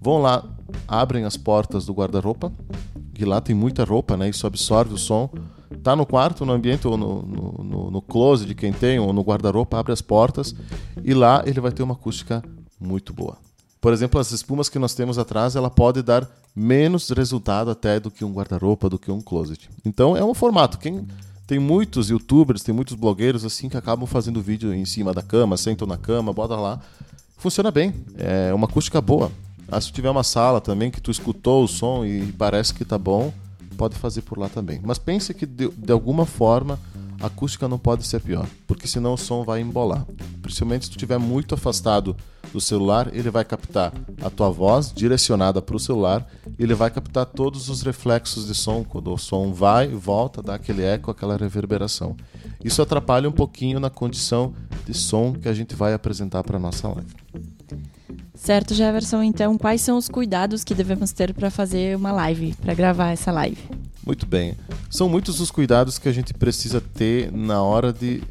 vão 0.00 0.18
lá, 0.18 0.44
abrem 0.88 1.24
as 1.24 1.36
portas 1.36 1.86
do 1.86 1.92
guarda-roupa, 1.92 2.52
que 3.14 3.24
lá 3.24 3.40
tem 3.40 3.54
muita 3.54 3.84
roupa, 3.84 4.16
né? 4.16 4.28
Isso 4.28 4.44
absorve 4.46 4.92
o 4.94 4.98
som 4.98 5.30
tá 5.82 5.94
no 5.94 6.04
quarto, 6.04 6.44
no 6.44 6.52
ambiente 6.52 6.86
ou 6.86 6.96
no, 6.96 7.22
no, 7.22 7.64
no, 7.64 7.90
no 7.90 8.02
closet 8.02 8.46
de 8.46 8.54
quem 8.54 8.72
tem, 8.72 8.98
ou 8.98 9.12
no 9.12 9.22
guarda-roupa, 9.22 9.78
abre 9.78 9.92
as 9.92 10.02
portas 10.02 10.54
e 11.02 11.14
lá 11.14 11.42
ele 11.46 11.60
vai 11.60 11.72
ter 11.72 11.82
uma 11.82 11.94
acústica 11.94 12.42
muito 12.80 13.12
boa. 13.12 13.36
Por 13.80 13.92
exemplo, 13.92 14.20
as 14.20 14.30
espumas 14.30 14.68
que 14.68 14.78
nós 14.78 14.94
temos 14.94 15.18
atrás, 15.18 15.56
ela 15.56 15.70
pode 15.70 16.02
dar 16.02 16.28
menos 16.54 17.08
resultado 17.10 17.70
até 17.70 17.98
do 17.98 18.10
que 18.10 18.24
um 18.24 18.32
guarda-roupa, 18.32 18.90
do 18.90 18.98
que 18.98 19.10
um 19.10 19.20
closet. 19.20 19.70
Então 19.84 20.16
é 20.16 20.24
um 20.24 20.34
formato. 20.34 20.78
Quem 20.78 21.06
tem 21.46 21.58
muitos 21.58 22.10
youtubers, 22.10 22.62
tem 22.62 22.74
muitos 22.74 22.94
blogueiros 22.94 23.44
assim 23.44 23.68
que 23.68 23.76
acabam 23.76 24.06
fazendo 24.06 24.42
vídeo 24.42 24.74
em 24.74 24.84
cima 24.84 25.14
da 25.14 25.22
cama, 25.22 25.56
sentam 25.56 25.86
na 25.86 25.96
cama, 25.96 26.32
bota 26.32 26.56
lá. 26.56 26.80
Funciona 27.38 27.70
bem. 27.70 27.94
É 28.18 28.52
uma 28.52 28.66
acústica 28.66 29.00
boa. 29.00 29.32
Ah, 29.66 29.80
se 29.80 29.90
tiver 29.92 30.10
uma 30.10 30.24
sala 30.24 30.60
também 30.60 30.90
que 30.90 31.00
tu 31.00 31.10
escutou 31.10 31.64
o 31.64 31.68
som 31.68 32.04
e 32.04 32.32
parece 32.32 32.74
que 32.74 32.84
tá 32.84 32.98
bom, 32.98 33.32
pode 33.80 33.96
fazer 33.96 34.20
por 34.20 34.36
lá 34.36 34.46
também. 34.46 34.78
Mas 34.84 34.98
pense 34.98 35.32
que 35.32 35.46
de, 35.46 35.70
de 35.70 35.90
alguma 35.90 36.26
forma 36.26 36.78
a 37.18 37.28
acústica 37.28 37.66
não 37.66 37.78
pode 37.78 38.06
ser 38.06 38.20
pior, 38.20 38.46
porque 38.66 38.86
senão 38.86 39.14
o 39.14 39.16
som 39.16 39.42
vai 39.42 39.62
embolar. 39.62 40.06
Principalmente 40.42 40.84
se 40.84 40.90
tu 40.90 40.96
estiver 40.96 41.18
muito 41.18 41.54
afastado 41.54 42.14
do 42.52 42.60
celular, 42.60 43.08
ele 43.14 43.30
vai 43.30 43.42
captar 43.42 43.90
a 44.22 44.28
tua 44.28 44.50
voz 44.50 44.92
direcionada 44.92 45.62
para 45.62 45.76
o 45.76 45.80
celular, 45.80 46.26
ele 46.58 46.74
vai 46.74 46.90
captar 46.90 47.24
todos 47.24 47.70
os 47.70 47.80
reflexos 47.80 48.46
de 48.46 48.54
som 48.54 48.84
quando 48.84 49.14
o 49.14 49.16
som 49.16 49.50
vai 49.50 49.90
e 49.90 49.94
volta, 49.94 50.42
dá 50.42 50.56
aquele 50.56 50.82
eco, 50.82 51.10
aquela 51.10 51.38
reverberação. 51.38 52.14
Isso 52.62 52.82
atrapalha 52.82 53.30
um 53.30 53.32
pouquinho 53.32 53.80
na 53.80 53.88
condição 53.88 54.52
de 54.84 54.92
som 54.92 55.32
que 55.32 55.48
a 55.48 55.54
gente 55.54 55.74
vai 55.74 55.94
apresentar 55.94 56.42
para 56.42 56.58
nossa 56.58 56.86
live. 56.86 57.14
Certo, 58.34 58.74
Jefferson. 58.74 59.22
Então, 59.22 59.56
quais 59.58 59.80
são 59.80 59.96
os 59.96 60.08
cuidados 60.08 60.64
que 60.64 60.74
devemos 60.74 61.12
ter 61.12 61.34
para 61.34 61.50
fazer 61.50 61.96
uma 61.96 62.12
live, 62.12 62.54
para 62.54 62.74
gravar 62.74 63.10
essa 63.10 63.30
live? 63.30 63.60
Muito 64.04 64.26
bem. 64.26 64.56
São 64.88 65.08
muitos 65.08 65.40
os 65.40 65.50
cuidados 65.50 65.98
que 65.98 66.08
a 66.08 66.12
gente 66.12 66.32
precisa 66.32 66.80
ter 66.80 67.30
na 67.30 67.62
hora 67.62 67.92
de 67.92 68.22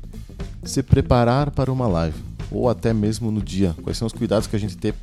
se 0.64 0.84
preparar 0.84 1.52
para 1.52 1.72
uma 1.72 1.88
live, 1.88 2.18
ou 2.52 2.70
até 2.70 2.94
mesmo 2.94 3.32
no 3.32 3.42
dia. 3.42 3.76
Quais 3.84 3.98
são 3.98 4.06
os 4.06 4.14
cuidados 4.14 4.48
que 4.48 4.56
a 4.56 4.60
gente 4.60 4.76
ter, 4.76 4.96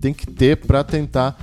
tem 0.00 0.12
que 0.12 0.26
ter 0.26 0.56
para 0.56 0.84
tentar 0.84 1.38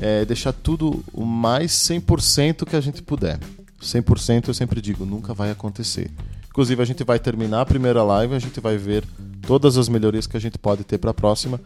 é, 0.00 0.24
deixar 0.24 0.52
tudo 0.52 1.04
o 1.12 1.24
mais 1.24 1.72
100% 1.72 2.64
que 2.64 2.76
a 2.76 2.80
gente 2.80 3.02
puder. 3.02 3.38
100% 3.80 4.48
eu 4.48 4.54
sempre 4.54 4.80
digo, 4.80 5.04
nunca 5.04 5.34
vai 5.34 5.50
acontecer. 5.50 6.10
Inclusive, 6.48 6.80
a 6.80 6.84
gente 6.84 7.04
vai 7.04 7.18
terminar 7.18 7.60
a 7.60 7.66
primeira 7.66 8.02
live, 8.02 8.34
a 8.34 8.38
gente 8.38 8.60
vai 8.60 8.76
ver 8.76 9.04
todas 9.42 9.76
as 9.76 9.88
melhorias 9.88 10.26
que 10.26 10.36
a 10.36 10.40
gente 10.40 10.58
pode 10.58 10.84
ter 10.84 10.98
para 10.98 11.10
a 11.10 11.14
próxima 11.14 11.60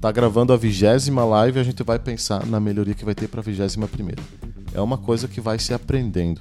tá 0.00 0.12
gravando 0.12 0.52
a 0.52 0.56
vigésima 0.56 1.24
live, 1.24 1.58
a 1.58 1.62
gente 1.62 1.82
vai 1.82 1.98
pensar 1.98 2.46
na 2.46 2.60
melhoria 2.60 2.94
que 2.94 3.04
vai 3.04 3.14
ter 3.14 3.28
para 3.28 3.40
a 3.40 3.42
vigésima 3.42 3.88
primeira. 3.88 4.22
É 4.72 4.80
uma 4.80 4.96
coisa 4.96 5.26
que 5.26 5.40
vai 5.40 5.58
se 5.58 5.74
aprendendo. 5.74 6.40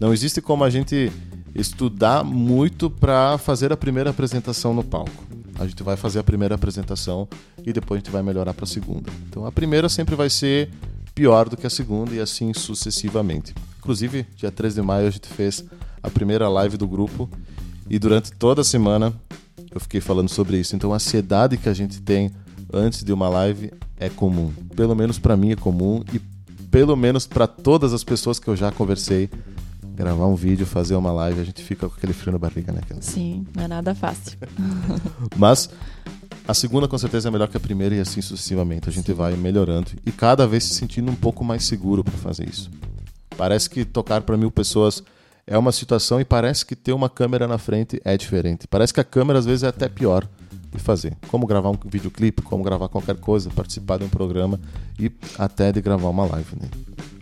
Não 0.00 0.12
existe 0.12 0.40
como 0.40 0.64
a 0.64 0.70
gente 0.70 1.12
estudar 1.54 2.24
muito 2.24 2.88
para 2.88 3.36
fazer 3.36 3.72
a 3.72 3.76
primeira 3.76 4.10
apresentação 4.10 4.72
no 4.72 4.82
palco. 4.82 5.26
A 5.58 5.66
gente 5.66 5.82
vai 5.82 5.96
fazer 5.96 6.20
a 6.20 6.24
primeira 6.24 6.54
apresentação 6.54 7.28
e 7.66 7.72
depois 7.72 7.98
a 7.98 8.00
gente 8.04 8.12
vai 8.12 8.22
melhorar 8.22 8.54
para 8.54 8.64
a 8.64 8.68
segunda. 8.68 9.10
Então 9.28 9.44
a 9.44 9.52
primeira 9.52 9.88
sempre 9.88 10.14
vai 10.14 10.30
ser 10.30 10.70
pior 11.14 11.48
do 11.48 11.56
que 11.56 11.66
a 11.66 11.70
segunda 11.70 12.14
e 12.14 12.20
assim 12.20 12.54
sucessivamente. 12.54 13.52
Inclusive, 13.78 14.24
dia 14.36 14.52
13 14.52 14.76
de 14.76 14.82
maio 14.82 15.08
a 15.08 15.10
gente 15.10 15.28
fez 15.28 15.64
a 16.00 16.08
primeira 16.08 16.48
live 16.48 16.76
do 16.76 16.86
grupo 16.86 17.28
e 17.90 17.98
durante 17.98 18.30
toda 18.32 18.60
a 18.60 18.64
semana 18.64 19.12
eu 19.70 19.80
fiquei 19.80 20.00
falando 20.00 20.28
sobre 20.28 20.58
isso. 20.58 20.76
Então, 20.76 20.92
a 20.92 20.96
ansiedade 20.96 21.56
que 21.56 21.68
a 21.68 21.74
gente 21.74 22.00
tem 22.00 22.30
antes 22.72 23.02
de 23.02 23.12
uma 23.12 23.28
live 23.28 23.72
é 23.98 24.08
comum. 24.08 24.52
Pelo 24.74 24.94
menos 24.94 25.18
para 25.18 25.36
mim 25.36 25.52
é 25.52 25.56
comum 25.56 26.02
e 26.12 26.18
pelo 26.70 26.96
menos 26.96 27.26
para 27.26 27.46
todas 27.46 27.92
as 27.92 28.04
pessoas 28.04 28.38
que 28.38 28.48
eu 28.48 28.56
já 28.56 28.70
conversei. 28.70 29.30
Gravar 29.94 30.26
um 30.26 30.36
vídeo, 30.36 30.64
fazer 30.64 30.94
uma 30.94 31.10
live, 31.10 31.40
a 31.40 31.44
gente 31.44 31.62
fica 31.62 31.88
com 31.88 31.94
aquele 31.96 32.12
frio 32.12 32.32
na 32.32 32.38
barriga, 32.38 32.72
né? 32.72 32.80
Sim, 33.00 33.44
não 33.54 33.64
é 33.64 33.68
nada 33.68 33.94
fácil. 33.94 34.38
Mas 35.36 35.68
a 36.46 36.54
segunda 36.54 36.86
com 36.86 36.96
certeza 36.96 37.28
é 37.28 37.30
melhor 37.30 37.48
que 37.48 37.56
a 37.56 37.60
primeira 37.60 37.94
e 37.96 38.00
assim 38.00 38.20
sucessivamente. 38.20 38.88
A 38.88 38.92
gente 38.92 39.06
Sim. 39.06 39.14
vai 39.14 39.34
melhorando 39.34 39.90
e 40.06 40.12
cada 40.12 40.46
vez 40.46 40.64
se 40.64 40.74
sentindo 40.74 41.10
um 41.10 41.16
pouco 41.16 41.44
mais 41.44 41.64
seguro 41.64 42.04
para 42.04 42.16
fazer 42.16 42.48
isso. 42.48 42.70
Parece 43.36 43.68
que 43.68 43.84
tocar 43.84 44.22
para 44.22 44.36
mil 44.36 44.50
pessoas 44.50 45.02
é 45.46 45.58
uma 45.58 45.72
situação 45.72 46.20
e 46.20 46.24
parece 46.24 46.64
que 46.64 46.76
ter 46.76 46.92
uma 46.92 47.08
câmera 47.08 47.48
na 47.48 47.58
frente 47.58 48.00
é 48.04 48.16
diferente. 48.16 48.68
Parece 48.68 48.94
que 48.94 49.00
a 49.00 49.04
câmera 49.04 49.38
às 49.38 49.46
vezes 49.46 49.62
é 49.64 49.68
até 49.68 49.88
pior 49.88 50.28
de 50.70 50.78
fazer. 50.78 51.16
Como 51.28 51.46
gravar 51.46 51.70
um 51.70 51.78
videoclipe, 51.86 52.42
como 52.42 52.62
gravar 52.62 52.88
qualquer 52.88 53.16
coisa, 53.16 53.50
participar 53.50 53.98
de 53.98 54.04
um 54.04 54.08
programa 54.08 54.60
e 54.98 55.10
até 55.38 55.72
de 55.72 55.80
gravar 55.80 56.08
uma 56.08 56.24
live. 56.26 56.56
Né? 56.60 56.68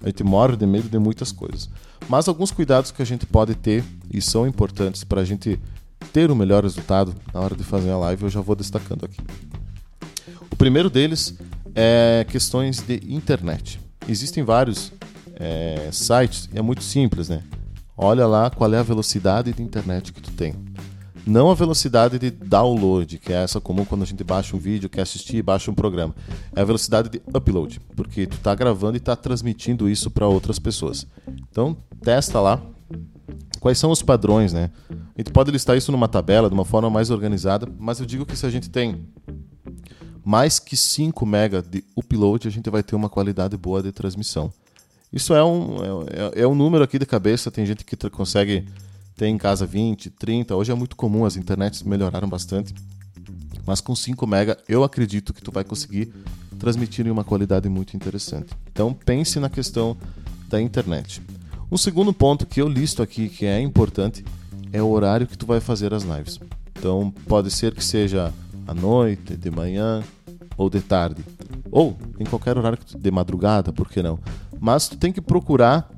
A 0.02 0.06
gente 0.06 0.24
morre 0.24 0.56
de 0.56 0.66
medo 0.66 0.88
de 0.88 0.98
muitas 0.98 1.32
coisas. 1.32 1.68
Mas 2.08 2.28
alguns 2.28 2.50
cuidados 2.50 2.90
que 2.90 3.02
a 3.02 3.04
gente 3.06 3.26
pode 3.26 3.54
ter 3.54 3.84
e 4.12 4.20
são 4.20 4.46
importantes 4.46 5.04
para 5.04 5.20
a 5.20 5.24
gente 5.24 5.58
ter 6.12 6.30
o 6.30 6.34
um 6.34 6.36
melhor 6.36 6.62
resultado 6.62 7.14
na 7.32 7.40
hora 7.40 7.56
de 7.56 7.64
fazer 7.64 7.90
a 7.90 7.98
live, 7.98 8.24
eu 8.24 8.30
já 8.30 8.40
vou 8.40 8.54
destacando 8.54 9.04
aqui. 9.04 9.20
O 10.50 10.56
primeiro 10.56 10.88
deles 10.88 11.34
é 11.74 12.24
questões 12.28 12.80
de 12.80 13.00
internet. 13.08 13.80
Existem 14.08 14.44
vários 14.44 14.92
é, 15.34 15.88
sites, 15.92 16.48
é 16.54 16.62
muito 16.62 16.82
simples, 16.82 17.28
né? 17.28 17.42
olha 17.96 18.26
lá 18.26 18.50
qual 18.50 18.72
é 18.72 18.78
a 18.78 18.82
velocidade 18.82 19.52
de 19.52 19.62
internet 19.62 20.12
que 20.12 20.20
tu 20.20 20.30
tem. 20.32 20.54
Não 21.26 21.50
a 21.50 21.54
velocidade 21.54 22.20
de 22.20 22.30
download, 22.30 23.18
que 23.18 23.32
é 23.32 23.42
essa 23.42 23.60
comum 23.60 23.84
quando 23.84 24.02
a 24.02 24.06
gente 24.06 24.22
baixa 24.22 24.54
um 24.54 24.60
vídeo, 24.60 24.88
quer 24.88 25.02
assistir 25.02 25.42
baixa 25.42 25.68
um 25.68 25.74
programa. 25.74 26.14
É 26.54 26.60
a 26.60 26.64
velocidade 26.64 27.08
de 27.08 27.20
upload, 27.34 27.80
porque 27.96 28.28
tu 28.28 28.36
está 28.36 28.54
gravando 28.54 28.96
e 28.96 28.98
está 28.98 29.16
transmitindo 29.16 29.88
isso 29.88 30.08
para 30.08 30.28
outras 30.28 30.60
pessoas. 30.60 31.04
Então, 31.50 31.76
testa 32.00 32.40
lá 32.40 32.62
quais 33.58 33.76
são 33.76 33.90
os 33.90 34.02
padrões, 34.02 34.52
né? 34.52 34.70
A 34.88 35.20
gente 35.20 35.32
pode 35.32 35.50
listar 35.50 35.76
isso 35.76 35.90
numa 35.90 36.06
tabela, 36.06 36.48
de 36.48 36.54
uma 36.54 36.64
forma 36.64 36.88
mais 36.88 37.10
organizada, 37.10 37.68
mas 37.76 37.98
eu 37.98 38.06
digo 38.06 38.24
que 38.24 38.36
se 38.36 38.46
a 38.46 38.50
gente 38.50 38.70
tem 38.70 39.04
mais 40.24 40.60
que 40.60 40.76
5 40.76 41.26
MB 41.26 41.62
de 41.68 41.84
upload, 41.96 42.46
a 42.46 42.50
gente 42.52 42.70
vai 42.70 42.84
ter 42.84 42.94
uma 42.94 43.08
qualidade 43.08 43.56
boa 43.56 43.82
de 43.82 43.90
transmissão. 43.90 44.52
Isso 45.12 45.34
é 45.34 45.42
um, 45.42 45.76
é, 46.34 46.42
é 46.42 46.46
um 46.46 46.54
número 46.54 46.84
aqui 46.84 47.00
de 47.00 47.06
cabeça, 47.06 47.50
tem 47.50 47.66
gente 47.66 47.84
que 47.84 47.96
consegue 48.10 48.64
ter 49.16 49.26
em 49.26 49.38
casa 49.38 49.66
20, 49.66 50.10
30. 50.10 50.54
Hoje 50.54 50.70
é 50.70 50.74
muito 50.74 50.94
comum, 50.94 51.24
as 51.24 51.36
internets 51.36 51.82
melhoraram 51.82 52.28
bastante. 52.28 52.74
Mas 53.64 53.80
com 53.80 53.96
5 53.96 54.26
mega, 54.26 54.56
eu 54.68 54.84
acredito 54.84 55.32
que 55.32 55.42
tu 55.42 55.50
vai 55.50 55.64
conseguir 55.64 56.12
transmitir 56.58 57.06
em 57.06 57.10
uma 57.10 57.24
qualidade 57.24 57.68
muito 57.68 57.96
interessante. 57.96 58.52
Então 58.70 58.92
pense 58.92 59.40
na 59.40 59.48
questão 59.48 59.96
da 60.48 60.60
internet. 60.60 61.20
Um 61.70 61.76
segundo 61.76 62.12
ponto 62.12 62.46
que 62.46 62.60
eu 62.60 62.68
listo 62.68 63.02
aqui 63.02 63.28
que 63.28 63.44
é 63.44 63.60
importante 63.60 64.24
é 64.72 64.82
o 64.82 64.88
horário 64.88 65.26
que 65.26 65.36
tu 65.36 65.46
vai 65.46 65.60
fazer 65.60 65.92
as 65.92 66.04
lives. 66.04 66.38
Então 66.78 67.12
pode 67.26 67.50
ser 67.50 67.74
que 67.74 67.84
seja 67.84 68.32
à 68.66 68.74
noite, 68.74 69.36
de 69.36 69.50
manhã 69.50 70.04
ou 70.56 70.70
de 70.70 70.80
tarde. 70.80 71.24
Ou 71.70 71.96
em 72.20 72.24
qualquer 72.24 72.56
horário 72.56 72.78
de 72.96 73.10
madrugada, 73.10 73.72
por 73.72 73.88
que 73.88 74.02
não? 74.02 74.18
Mas 74.60 74.88
tu 74.88 74.96
tem 74.96 75.12
que 75.12 75.20
procurar 75.20 75.90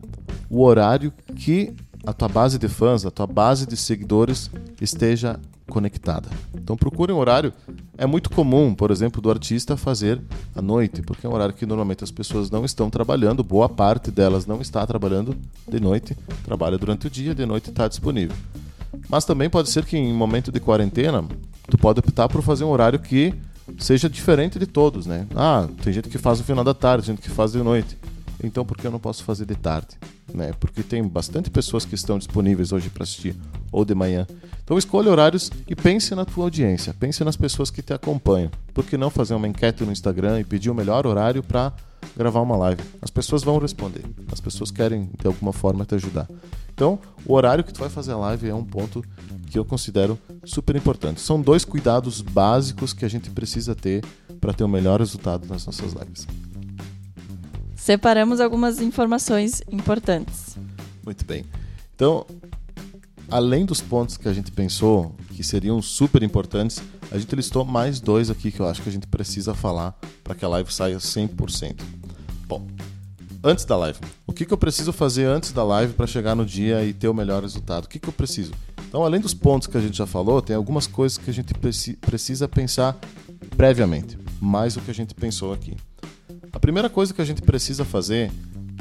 o 0.48 0.62
horário 0.62 1.12
que 1.36 1.74
a 2.06 2.12
tua 2.12 2.28
base 2.28 2.58
de 2.58 2.68
fãs, 2.68 3.04
a 3.04 3.10
tua 3.10 3.26
base 3.26 3.66
de 3.66 3.76
seguidores 3.76 4.50
esteja 4.80 5.38
conectada. 5.68 6.28
Então 6.54 6.76
procure 6.76 7.12
um 7.12 7.18
horário. 7.18 7.52
É 7.96 8.06
muito 8.06 8.30
comum, 8.30 8.74
por 8.74 8.90
exemplo, 8.90 9.20
do 9.20 9.30
artista 9.30 9.76
fazer 9.76 10.20
à 10.54 10.62
noite, 10.62 11.02
porque 11.02 11.26
é 11.26 11.30
um 11.30 11.34
horário 11.34 11.54
que 11.54 11.66
normalmente 11.66 12.02
as 12.02 12.10
pessoas 12.10 12.50
não 12.50 12.64
estão 12.64 12.88
trabalhando, 12.88 13.44
boa 13.44 13.68
parte 13.68 14.10
delas 14.10 14.46
não 14.46 14.60
está 14.60 14.86
trabalhando 14.86 15.36
de 15.68 15.80
noite, 15.80 16.16
trabalha 16.44 16.78
durante 16.78 17.06
o 17.06 17.10
dia, 17.10 17.34
de 17.34 17.44
noite 17.44 17.70
está 17.70 17.86
disponível. 17.86 18.36
Mas 19.08 19.24
também 19.24 19.50
pode 19.50 19.68
ser 19.68 19.84
que 19.84 19.96
em 19.96 20.12
momento 20.12 20.50
de 20.50 20.60
quarentena, 20.60 21.24
tu 21.68 21.76
pode 21.76 22.00
optar 22.00 22.28
por 22.28 22.42
fazer 22.42 22.64
um 22.64 22.70
horário 22.70 22.98
que 22.98 23.34
seja 23.78 24.08
diferente 24.08 24.58
de 24.58 24.66
todos, 24.66 25.04
né? 25.04 25.26
Ah, 25.36 25.68
tem 25.82 25.92
gente 25.92 26.08
que 26.08 26.16
faz 26.16 26.38
no 26.38 26.44
final 26.44 26.64
da 26.64 26.72
tarde, 26.72 27.06
gente 27.06 27.20
que 27.20 27.28
faz 27.28 27.52
de 27.52 27.62
noite. 27.62 27.98
Então 28.42 28.64
por 28.64 28.76
que 28.76 28.86
eu 28.86 28.90
não 28.90 28.98
posso 28.98 29.22
fazer 29.24 29.44
de 29.44 29.54
tarde? 29.54 29.98
Né? 30.32 30.52
Porque 30.58 30.82
tem 30.82 31.02
bastante 31.02 31.50
pessoas 31.50 31.84
que 31.84 31.94
estão 31.94 32.18
disponíveis 32.18 32.72
hoje 32.72 32.90
para 32.90 33.02
assistir, 33.02 33.34
ou 33.72 33.84
de 33.84 33.94
manhã. 33.94 34.26
Então 34.62 34.76
escolha 34.76 35.10
horários 35.10 35.50
e 35.66 35.74
pense 35.74 36.14
na 36.14 36.24
tua 36.24 36.44
audiência, 36.44 36.94
pense 36.98 37.24
nas 37.24 37.36
pessoas 37.36 37.70
que 37.70 37.82
te 37.82 37.92
acompanham. 37.92 38.50
Por 38.74 38.84
que 38.84 38.98
não 38.98 39.10
fazer 39.10 39.34
uma 39.34 39.48
enquete 39.48 39.84
no 39.84 39.92
Instagram 39.92 40.40
e 40.40 40.44
pedir 40.44 40.70
o 40.70 40.74
melhor 40.74 41.06
horário 41.06 41.42
para 41.42 41.72
gravar 42.16 42.40
uma 42.40 42.56
live? 42.56 42.82
As 43.00 43.10
pessoas 43.10 43.42
vão 43.42 43.58
responder. 43.58 44.04
As 44.30 44.40
pessoas 44.40 44.70
querem 44.70 45.10
de 45.18 45.26
alguma 45.26 45.52
forma 45.52 45.84
te 45.84 45.94
ajudar. 45.94 46.28
Então, 46.74 46.98
o 47.26 47.34
horário 47.34 47.64
que 47.64 47.72
tu 47.72 47.80
vai 47.80 47.88
fazer 47.88 48.12
a 48.12 48.16
live 48.16 48.48
é 48.48 48.54
um 48.54 48.64
ponto 48.64 49.02
que 49.50 49.58
eu 49.58 49.64
considero 49.64 50.18
super 50.44 50.76
importante. 50.76 51.20
São 51.20 51.40
dois 51.40 51.64
cuidados 51.64 52.20
básicos 52.20 52.92
que 52.92 53.04
a 53.04 53.08
gente 53.08 53.30
precisa 53.30 53.74
ter 53.74 54.04
para 54.40 54.52
ter 54.52 54.62
o 54.62 54.68
melhor 54.68 55.00
resultado 55.00 55.46
nas 55.48 55.66
nossas 55.66 55.92
lives 55.94 56.26
separamos 57.88 58.38
algumas 58.38 58.82
informações 58.82 59.62
importantes. 59.72 60.58
Muito 61.02 61.24
bem. 61.24 61.42
Então, 61.94 62.26
além 63.30 63.64
dos 63.64 63.80
pontos 63.80 64.18
que 64.18 64.28
a 64.28 64.32
gente 64.34 64.52
pensou 64.52 65.14
que 65.34 65.42
seriam 65.42 65.80
super 65.80 66.22
importantes, 66.22 66.82
a 67.10 67.16
gente 67.16 67.34
listou 67.34 67.64
mais 67.64 67.98
dois 67.98 68.28
aqui 68.28 68.52
que 68.52 68.60
eu 68.60 68.68
acho 68.68 68.82
que 68.82 68.90
a 68.90 68.92
gente 68.92 69.06
precisa 69.06 69.54
falar 69.54 69.98
para 70.22 70.34
que 70.34 70.44
a 70.44 70.48
live 70.48 70.70
saia 70.70 70.98
100%. 70.98 71.80
Bom, 72.46 72.66
antes 73.42 73.64
da 73.64 73.74
live, 73.74 73.98
o 74.26 74.34
que, 74.34 74.44
que 74.44 74.52
eu 74.52 74.58
preciso 74.58 74.92
fazer 74.92 75.24
antes 75.24 75.50
da 75.50 75.64
live 75.64 75.94
para 75.94 76.06
chegar 76.06 76.34
no 76.34 76.44
dia 76.44 76.84
e 76.84 76.92
ter 76.92 77.08
o 77.08 77.14
melhor 77.14 77.40
resultado? 77.40 77.86
O 77.86 77.88
que, 77.88 77.98
que 77.98 78.08
eu 78.10 78.12
preciso? 78.12 78.52
Então, 78.86 79.02
além 79.02 79.18
dos 79.18 79.32
pontos 79.32 79.66
que 79.66 79.78
a 79.78 79.80
gente 79.80 79.96
já 79.96 80.06
falou, 80.06 80.42
tem 80.42 80.54
algumas 80.54 80.86
coisas 80.86 81.16
que 81.16 81.30
a 81.30 81.32
gente 81.32 81.54
precisa 81.54 82.46
pensar 82.46 82.98
previamente, 83.56 84.18
mais 84.38 84.74
do 84.74 84.82
que 84.82 84.90
a 84.90 84.94
gente 84.94 85.14
pensou 85.14 85.54
aqui. 85.54 85.74
A 86.58 86.60
primeira 86.60 86.90
coisa 86.90 87.14
que 87.14 87.22
a 87.22 87.24
gente 87.24 87.40
precisa 87.40 87.84
fazer 87.84 88.32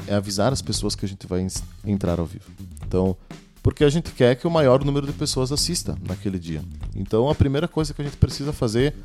é 0.08 0.14
avisar 0.16 0.52
as 0.52 0.60
pessoas 0.60 0.96
que 0.96 1.04
a 1.04 1.08
gente 1.08 1.28
vai 1.28 1.46
entrar 1.86 2.18
ao 2.18 2.26
vivo. 2.26 2.46
Então, 2.84 3.16
porque 3.62 3.84
a 3.84 3.88
gente 3.88 4.10
quer 4.10 4.34
que 4.34 4.48
o 4.48 4.50
maior 4.50 4.84
número 4.84 5.06
de 5.06 5.12
pessoas 5.12 5.52
assista 5.52 5.96
naquele 6.08 6.40
dia. 6.40 6.60
Então, 6.96 7.30
a 7.30 7.36
primeira 7.36 7.68
coisa 7.68 7.94
que 7.94 8.02
a 8.02 8.04
gente 8.04 8.16
precisa 8.16 8.52
fazer, 8.52 8.96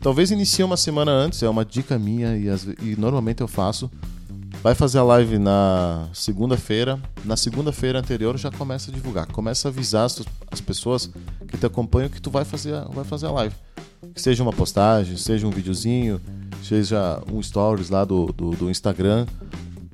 talvez 0.00 0.30
inicie 0.30 0.64
uma 0.64 0.78
semana 0.78 1.10
antes, 1.10 1.42
é 1.42 1.48
uma 1.50 1.66
dica 1.66 1.98
minha 1.98 2.34
e, 2.34 2.48
as, 2.48 2.64
e 2.64 2.96
normalmente 2.96 3.42
eu 3.42 3.46
faço. 3.46 3.90
Vai 4.62 4.74
fazer 4.74 5.00
a 5.00 5.02
live 5.02 5.38
na 5.38 6.08
segunda-feira. 6.14 6.98
Na 7.26 7.36
segunda-feira 7.36 7.98
anterior 7.98 8.38
já 8.38 8.50
começa 8.50 8.90
a 8.90 8.94
divulgar. 8.94 9.26
Começa 9.26 9.68
a 9.68 9.70
avisar 9.70 10.06
as, 10.06 10.22
as 10.50 10.62
pessoas 10.62 11.10
que 11.46 11.58
te 11.58 11.66
acompanham 11.66 12.08
que 12.08 12.22
tu 12.22 12.30
vai 12.30 12.46
fazer, 12.46 12.72
vai 12.88 13.04
fazer 13.04 13.26
a 13.26 13.32
live. 13.32 13.54
Que 14.14 14.22
seja 14.22 14.42
uma 14.42 14.52
postagem, 14.52 15.18
seja 15.18 15.46
um 15.46 15.50
videozinho, 15.50 16.20
seja 16.64 17.22
um 17.30 17.42
stories 17.42 17.90
lá 17.90 18.04
do, 18.04 18.26
do, 18.26 18.50
do 18.50 18.70
Instagram, 18.70 19.26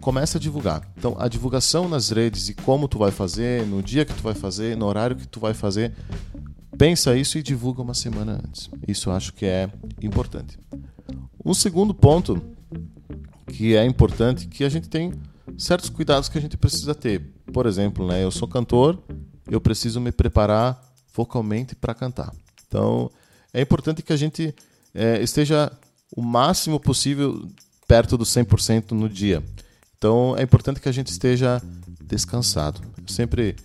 começa 0.00 0.38
a 0.38 0.40
divulgar. 0.40 0.88
Então, 0.96 1.14
a 1.18 1.28
divulgação 1.28 1.88
nas 1.88 2.11
redes 2.11 2.48
e 2.48 2.54
como 2.54 2.88
tu 2.88 2.98
vai 2.98 3.11
fazer, 3.11 3.66
no 3.66 3.83
dia 3.83 4.04
que 4.04 4.14
tu 4.14 4.22
vai 4.22 4.35
fazer, 4.35 4.76
no 4.76 4.87
horário 4.87 5.16
que 5.16 5.28
tu 5.28 5.38
vai 5.38 5.54
fazer, 5.54 5.92
pensa 6.78 7.16
isso 7.16 7.38
e 7.38 7.42
divulga 7.42 7.83
uma 7.83 7.94
semana 7.94 8.40
antes. 8.44 8.70
Isso 8.88 9.11
eu 9.11 9.12
acho 9.12 9.35
que 9.35 9.44
é 9.44 9.70
importante. 10.02 10.59
Um 11.44 11.54
segundo 11.54 11.92
ponto 11.92 12.40
que 13.46 13.76
é 13.76 13.85
importante 13.85 14.46
que 14.46 14.64
a 14.64 14.68
gente 14.68 14.88
tem 14.88 15.12
certos 15.59 15.90
cuidados 15.90 16.28
que 16.28 16.38
a 16.38 16.40
gente 16.40 16.56
precisa 16.56 16.94
ter. 16.94 17.20
Por 17.52 17.66
exemplo, 17.66 18.06
né, 18.06 18.24
eu 18.24 18.30
sou 18.30 18.48
cantor, 18.48 18.98
eu 19.50 19.61
preciso 19.61 20.00
me 20.00 20.12
preparar 20.12 20.83
vocalmente 21.12 21.74
para 21.74 21.92
cantar. 21.92 22.33
Então, 22.66 23.11
é 23.52 23.61
importante 23.61 24.02
que 24.02 24.12
a 24.12 24.16
gente 24.16 24.54
é, 24.94 25.20
esteja 25.22 25.70
o 26.14 26.23
máximo 26.23 26.79
possível 26.81 27.49
perto 27.87 28.16
do 28.16 28.25
100% 28.25 28.92
no 28.92 29.09
dia. 29.09 29.42
Então 29.96 30.35
é 30.37 30.42
importante 30.42 30.81
que 30.81 30.88
a 30.88 30.92
gente 30.92 31.09
esteja 31.09 31.61
descansado. 32.03 32.81
Sempre 33.07 33.57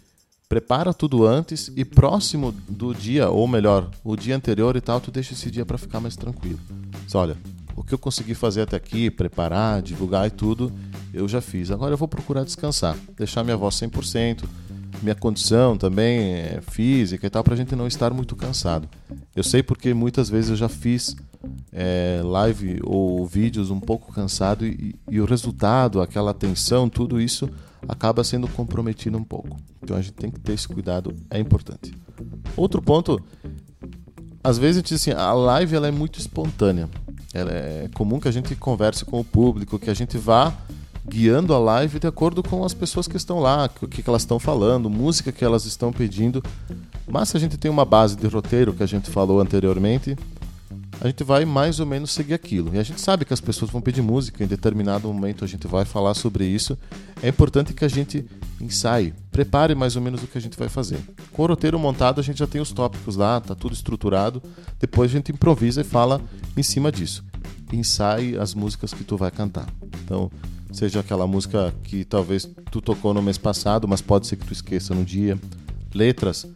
prepara 0.47 0.93
tudo 0.93 1.25
antes 1.25 1.71
e 1.75 1.84
próximo 1.84 2.51
do 2.69 2.93
dia, 2.93 3.29
ou 3.29 3.47
melhor, 3.47 3.89
o 4.03 4.15
dia 4.15 4.36
anterior 4.36 4.75
e 4.75 4.81
tal, 4.81 5.01
tu 5.01 5.12
deixa 5.12 5.34
esse 5.34 5.49
dia 5.49 5.65
para 5.65 5.77
ficar 5.77 5.99
mais 5.99 6.15
tranquilo. 6.15 6.60
Olha, 7.13 7.38
o 7.75 7.84
que 7.84 7.93
eu 7.93 7.97
consegui 7.97 8.34
fazer 8.34 8.62
até 8.62 8.77
aqui, 8.77 9.10
preparar, 9.10 9.81
divulgar 9.81 10.27
e 10.27 10.29
tudo, 10.29 10.71
eu 11.13 11.27
já 11.27 11.41
fiz. 11.41 11.71
Agora 11.71 11.93
eu 11.93 11.97
vou 11.97 12.08
procurar 12.08 12.43
descansar, 12.43 12.95
deixar 13.17 13.43
minha 13.43 13.58
voz 13.58 13.75
100%, 13.75 14.43
minha 15.01 15.15
condição 15.15 15.77
também 15.77 16.34
é, 16.34 16.60
física 16.62 17.25
e 17.25 17.29
tal, 17.29 17.43
para 17.43 17.53
a 17.53 17.58
gente 17.58 17.75
não 17.75 17.88
estar 17.88 18.13
muito 18.13 18.36
cansado. 18.36 18.88
Eu 19.36 19.43
sei 19.43 19.62
porque 19.62 19.93
muitas 19.93 20.29
vezes 20.29 20.49
eu 20.49 20.55
já 20.55 20.69
fiz 20.69 21.15
é, 21.71 22.21
live 22.23 22.79
ou 22.84 23.25
vídeos 23.25 23.69
um 23.69 23.79
pouco 23.79 24.12
cansado 24.12 24.65
e, 24.65 24.95
e, 25.10 25.19
o 25.19 25.25
resultado, 25.25 26.01
aquela 26.01 26.31
atenção, 26.31 26.89
tudo 26.89 27.19
isso 27.19 27.49
acaba 27.88 28.23
sendo 28.23 28.47
comprometido 28.47 29.17
um 29.17 29.23
pouco. 29.23 29.58
Então 29.81 29.95
a 29.95 30.01
gente 30.01 30.13
tem 30.13 30.31
que 30.31 30.39
ter 30.39 30.53
esse 30.53 30.67
cuidado, 30.67 31.15
é 31.29 31.39
importante. 31.39 31.93
Outro 32.55 32.81
ponto, 32.81 33.21
às 34.43 34.58
vezes 34.58 34.77
a 34.77 34.79
gente 34.79 34.93
assim, 34.95 35.12
a 35.12 35.34
live 35.34 35.75
ela 35.75 35.88
é 35.88 35.91
muito 35.91 36.19
espontânea. 36.19 36.89
Ela 37.34 37.51
é 37.51 37.89
comum 37.93 38.19
que 38.19 38.27
a 38.27 38.31
gente 38.31 38.55
converse 38.55 39.03
com 39.03 39.19
o 39.19 39.23
público, 39.23 39.77
que 39.77 39.89
a 39.89 39.93
gente 39.93 40.17
vá 40.17 40.55
guiando 41.07 41.53
a 41.53 41.59
live 41.59 41.99
de 41.99 42.07
acordo 42.07 42.41
com 42.41 42.65
as 42.65 42.73
pessoas 42.73 43.07
que 43.07 43.17
estão 43.17 43.39
lá, 43.39 43.69
o 43.81 43.87
que, 43.87 44.03
elas 44.07 44.23
estão 44.23 44.39
falando, 44.39 44.89
música 44.89 45.31
que 45.31 45.45
elas 45.45 45.65
estão 45.65 45.93
pedindo. 45.93 46.43
Mas 47.07 47.29
se 47.29 47.37
a 47.37 47.39
gente 47.39 47.57
tem 47.57 47.69
uma 47.69 47.85
base 47.85 48.15
de 48.15 48.27
roteiro 48.27 48.73
que 48.73 48.83
a 48.83 48.87
gente 48.87 49.09
falou 49.09 49.39
anteriormente, 49.39 50.17
a 50.99 51.07
gente 51.07 51.23
vai 51.23 51.45
mais 51.45 51.79
ou 51.79 51.85
menos 51.85 52.11
seguir 52.11 52.33
aquilo. 52.33 52.73
E 52.73 52.79
a 52.79 52.83
gente 52.83 52.99
sabe 53.01 53.25
que 53.25 53.33
as 53.33 53.41
pessoas 53.41 53.69
vão 53.69 53.81
pedir 53.81 54.01
música, 54.01 54.43
em 54.43 54.47
determinado 54.47 55.07
momento 55.11 55.43
a 55.43 55.47
gente 55.47 55.67
vai 55.67 55.85
falar 55.85 56.13
sobre 56.13 56.45
isso. 56.45 56.77
É 57.21 57.29
importante 57.29 57.73
que 57.73 57.85
a 57.85 57.87
gente 57.87 58.25
ensaie, 58.59 59.13
prepare 59.31 59.75
mais 59.75 59.95
ou 59.95 60.01
menos 60.01 60.23
o 60.23 60.27
que 60.27 60.37
a 60.37 60.41
gente 60.41 60.57
vai 60.57 60.69
fazer. 60.69 60.99
Com 61.31 61.43
o 61.43 61.47
roteiro 61.47 61.77
montado, 61.77 62.19
a 62.19 62.23
gente 62.23 62.39
já 62.39 62.47
tem 62.47 62.61
os 62.61 62.71
tópicos 62.71 63.15
lá, 63.15 63.39
tá 63.39 63.53
tudo 63.53 63.73
estruturado. 63.73 64.41
Depois 64.79 65.11
a 65.11 65.13
gente 65.13 65.31
improvisa 65.31 65.81
e 65.81 65.83
fala 65.83 66.21
em 66.55 66.63
cima 66.63 66.91
disso. 66.91 67.23
Ensaie 67.71 68.37
as 68.37 68.53
músicas 68.53 68.93
que 68.93 69.03
tu 69.03 69.17
vai 69.17 69.31
cantar. 69.31 69.67
Então, 70.03 70.31
seja 70.71 70.99
aquela 70.99 71.25
música 71.25 71.73
que 71.84 72.04
talvez 72.04 72.49
tu 72.71 72.82
tocou 72.82 73.13
no 73.13 73.21
mês 73.21 73.38
passado, 73.38 73.88
mas 73.88 74.01
pode 74.01 74.28
ser 74.28 74.36
que 74.36 74.45
tu 74.45 74.54
esqueça 74.54 74.93
no 74.93 75.04
dia. 75.04 75.39
Letras, 75.93 76.47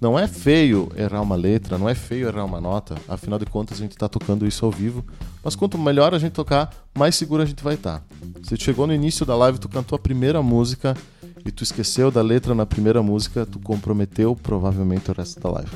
não 0.00 0.18
é 0.18 0.26
feio 0.26 0.90
errar 0.96 1.22
uma 1.22 1.36
letra, 1.36 1.78
não 1.78 1.88
é 1.88 1.94
feio 1.94 2.28
errar 2.28 2.44
uma 2.44 2.60
nota, 2.60 2.94
afinal 3.08 3.38
de 3.38 3.46
contas 3.46 3.78
a 3.78 3.80
gente 3.82 3.92
está 3.92 4.08
tocando 4.08 4.46
isso 4.46 4.64
ao 4.64 4.70
vivo. 4.70 5.04
Mas 5.42 5.56
quanto 5.56 5.78
melhor 5.78 6.14
a 6.14 6.18
gente 6.18 6.32
tocar, 6.32 6.70
mais 6.96 7.14
seguro 7.14 7.42
a 7.42 7.46
gente 7.46 7.62
vai 7.62 7.74
estar. 7.74 8.00
Tá. 8.00 8.04
Se 8.42 8.56
chegou 8.56 8.86
no 8.86 8.92
início 8.92 9.24
da 9.24 9.36
live, 9.36 9.58
tu 9.58 9.68
cantou 9.68 9.96
a 9.96 9.98
primeira 9.98 10.42
música 10.42 10.96
e 11.44 11.50
tu 11.50 11.62
esqueceu 11.62 12.10
da 12.10 12.22
letra 12.22 12.54
na 12.54 12.66
primeira 12.66 13.02
música, 13.02 13.46
tu 13.46 13.58
comprometeu 13.58 14.34
provavelmente 14.34 15.10
o 15.10 15.14
resto 15.14 15.40
da 15.40 15.50
live. 15.50 15.70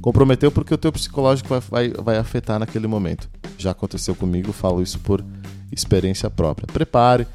Comprometeu 0.00 0.52
porque 0.52 0.72
o 0.72 0.78
teu 0.78 0.92
psicológico 0.92 1.48
vai, 1.48 1.60
vai, 1.60 2.02
vai 2.02 2.16
afetar 2.18 2.58
naquele 2.58 2.86
momento. 2.86 3.28
Já 3.58 3.72
aconteceu 3.72 4.14
comigo, 4.14 4.52
falo 4.52 4.80
isso 4.80 4.98
por 5.00 5.24
experiência 5.72 6.30
própria. 6.30 6.66
Prepare, 6.66 7.26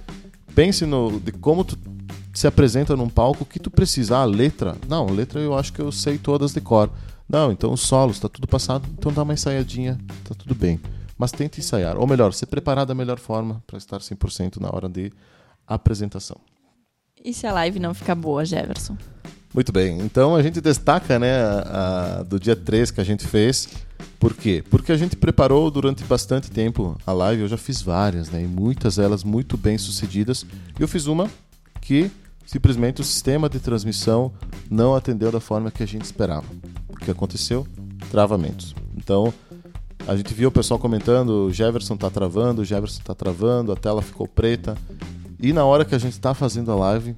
pense 0.56 0.86
no 0.86 1.20
de 1.20 1.32
como 1.32 1.64
tu 1.64 1.78
se 2.34 2.48
apresenta 2.48 2.96
num 2.96 3.10
palco 3.10 3.46
que 3.46 3.60
tu 3.60 3.70
precisa. 3.70 4.18
Ah, 4.18 4.26
letra? 4.26 4.76
Não, 4.88 5.06
letra 5.08 5.40
eu 5.40 5.58
acho 5.58 5.74
que 5.74 5.82
eu 5.82 5.92
sei 5.92 6.18
todas 6.18 6.54
de 6.54 6.62
cor. 6.62 6.90
Não, 7.28 7.52
então 7.52 7.72
os 7.72 7.82
solos, 7.82 8.20
tá 8.20 8.28
tudo 8.28 8.48
passado, 8.48 8.88
então 8.98 9.12
dá 9.12 9.24
uma 9.24 9.34
ensaiadinha, 9.34 9.98
tá 10.28 10.36
tudo 10.36 10.54
bem. 10.54 10.80
Mas 11.18 11.32
tente 11.32 11.60
ensaiar, 11.60 11.98
ou 11.98 12.08
melhor, 12.08 12.34
ser 12.34 12.48
preparado 12.48 12.90
da 12.90 12.96
melhor 12.96 13.20
forma 13.20 13.64
para 13.66 13.78
estar 13.78 14.00
100% 14.00 14.60
na 14.60 14.70
hora 14.70 14.90
de 14.90 15.14
apresentação. 15.68 16.38
E 17.24 17.34
se 17.34 17.46
a 17.46 17.54
live 17.54 17.80
não 17.80 17.94
ficar 17.94 18.16
boa, 18.16 18.44
Jefferson? 18.44 18.98
Muito 19.54 19.72
bem, 19.72 20.00
então 20.00 20.34
a 20.34 20.42
gente 20.42 20.62
destaca, 20.62 21.20
né, 21.20 21.42
a, 21.44 22.20
a, 22.20 22.24
do 22.24 22.40
dia 22.40 22.56
3 22.56 22.90
que 22.90 23.02
a 23.02 23.04
gente 23.04 23.28
fez. 23.28 23.68
Por 24.18 24.34
quê? 24.34 24.64
Porque 24.70 24.92
a 24.92 24.98
gente 24.98 25.18
preparou 25.18 25.70
durante 25.70 26.04
bastante 26.06 26.50
tempo 26.50 26.98
a 27.06 27.12
live, 27.12 27.42
eu 27.42 27.48
já 27.50 27.58
fiz 27.58 27.82
várias, 27.82 28.30
né, 28.30 28.42
e 28.44 28.48
muitas 28.48 28.96
delas 28.96 29.26
muito 29.26 29.58
bem 29.58 29.78
sucedidas. 29.78 30.46
Eu 30.80 30.88
fiz 30.88 31.06
uma 31.06 31.30
que 31.82 32.10
simplesmente 32.46 33.02
o 33.02 33.04
sistema 33.04 33.50
de 33.50 33.60
transmissão 33.60 34.32
não 34.70 34.96
atendeu 34.96 35.32
da 35.32 35.42
forma 35.42 35.70
que 35.70 35.84
a 35.84 35.88
gente 35.88 36.06
esperava. 36.06 36.46
O 36.88 36.96
que 36.96 37.12
aconteceu? 37.12 37.68
Travamentos. 38.10 38.74
Então, 38.96 39.34
a 40.08 40.16
gente 40.16 40.34
viu 40.34 40.50
o 40.50 40.52
pessoal 40.52 40.80
comentando, 40.80 41.48
o 41.48 41.52
Jefferson 41.52 41.96
está 41.96 42.10
travando, 42.10 42.62
o 42.62 42.66
Jefferson 42.66 43.00
está 43.02 43.14
travando, 43.14 43.72
a 43.72 43.76
tela 43.76 44.02
ficou 44.02 44.28
preta. 44.28 44.78
E 45.40 45.52
na 45.52 45.66
hora 45.66 45.84
que 45.84 45.94
a 45.94 45.98
gente 45.98 46.14
está 46.14 46.34
fazendo 46.34 46.72
a 46.72 46.76
live, 46.76 47.16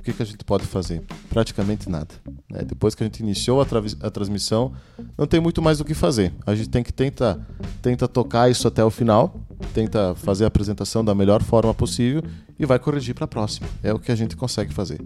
o 0.00 0.02
que, 0.02 0.14
que 0.14 0.22
a 0.22 0.26
gente 0.26 0.42
pode 0.44 0.64
fazer? 0.64 1.02
Praticamente 1.28 1.88
nada. 1.88 2.08
Né? 2.50 2.62
Depois 2.64 2.94
que 2.94 3.02
a 3.02 3.06
gente 3.06 3.20
iniciou 3.20 3.60
a, 3.60 3.66
tra 3.66 3.82
a, 4.00 4.10
transmissão, 4.10 4.72
não 5.16 5.26
tem 5.26 5.38
muito 5.38 5.60
mais 5.60 5.78
o 5.78 5.84
que 5.84 5.92
fazer. 5.92 6.32
A 6.46 6.54
gente 6.54 6.70
tem 6.70 6.82
que 6.82 6.92
tentar 6.92 7.38
tenta 7.82 8.08
tocar 8.08 8.50
isso 8.50 8.66
até 8.66 8.82
o 8.82 8.90
final, 8.90 9.38
tenta 9.74 10.14
fazer 10.14 10.44
a 10.44 10.46
apresentação 10.48 11.04
da 11.04 11.14
melhor 11.14 11.42
forma 11.42 11.74
possível 11.74 12.22
e 12.58 12.64
vai 12.64 12.78
corrigir 12.78 13.14
para 13.14 13.26
a 13.26 13.28
próxima. 13.28 13.68
É 13.82 13.92
o 13.92 13.98
que 13.98 14.10
a 14.10 14.14
gente 14.14 14.36
consegue 14.36 14.72
fazer. 14.72 15.00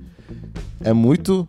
É 0.80 0.92
muito 0.92 1.48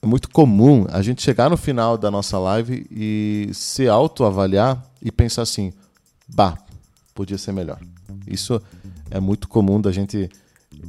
é 0.00 0.06
muito 0.06 0.28
comum 0.30 0.86
a 0.90 1.02
gente 1.02 1.22
chegar 1.22 1.50
no 1.50 1.56
final 1.56 1.98
da 1.98 2.10
nossa 2.10 2.38
live 2.38 2.86
e 2.88 3.50
se 3.52 3.88
autoavaliar 3.88 4.80
e 5.02 5.10
pensar 5.10 5.42
assim: 5.42 5.72
bah, 6.28 6.56
podia 7.14 7.36
ser 7.38 7.52
melhor. 7.52 7.80
Isso 8.28 8.62
é 9.10 9.18
muito 9.18 9.48
comum 9.48 9.80
da 9.80 9.90
gente 9.90 10.30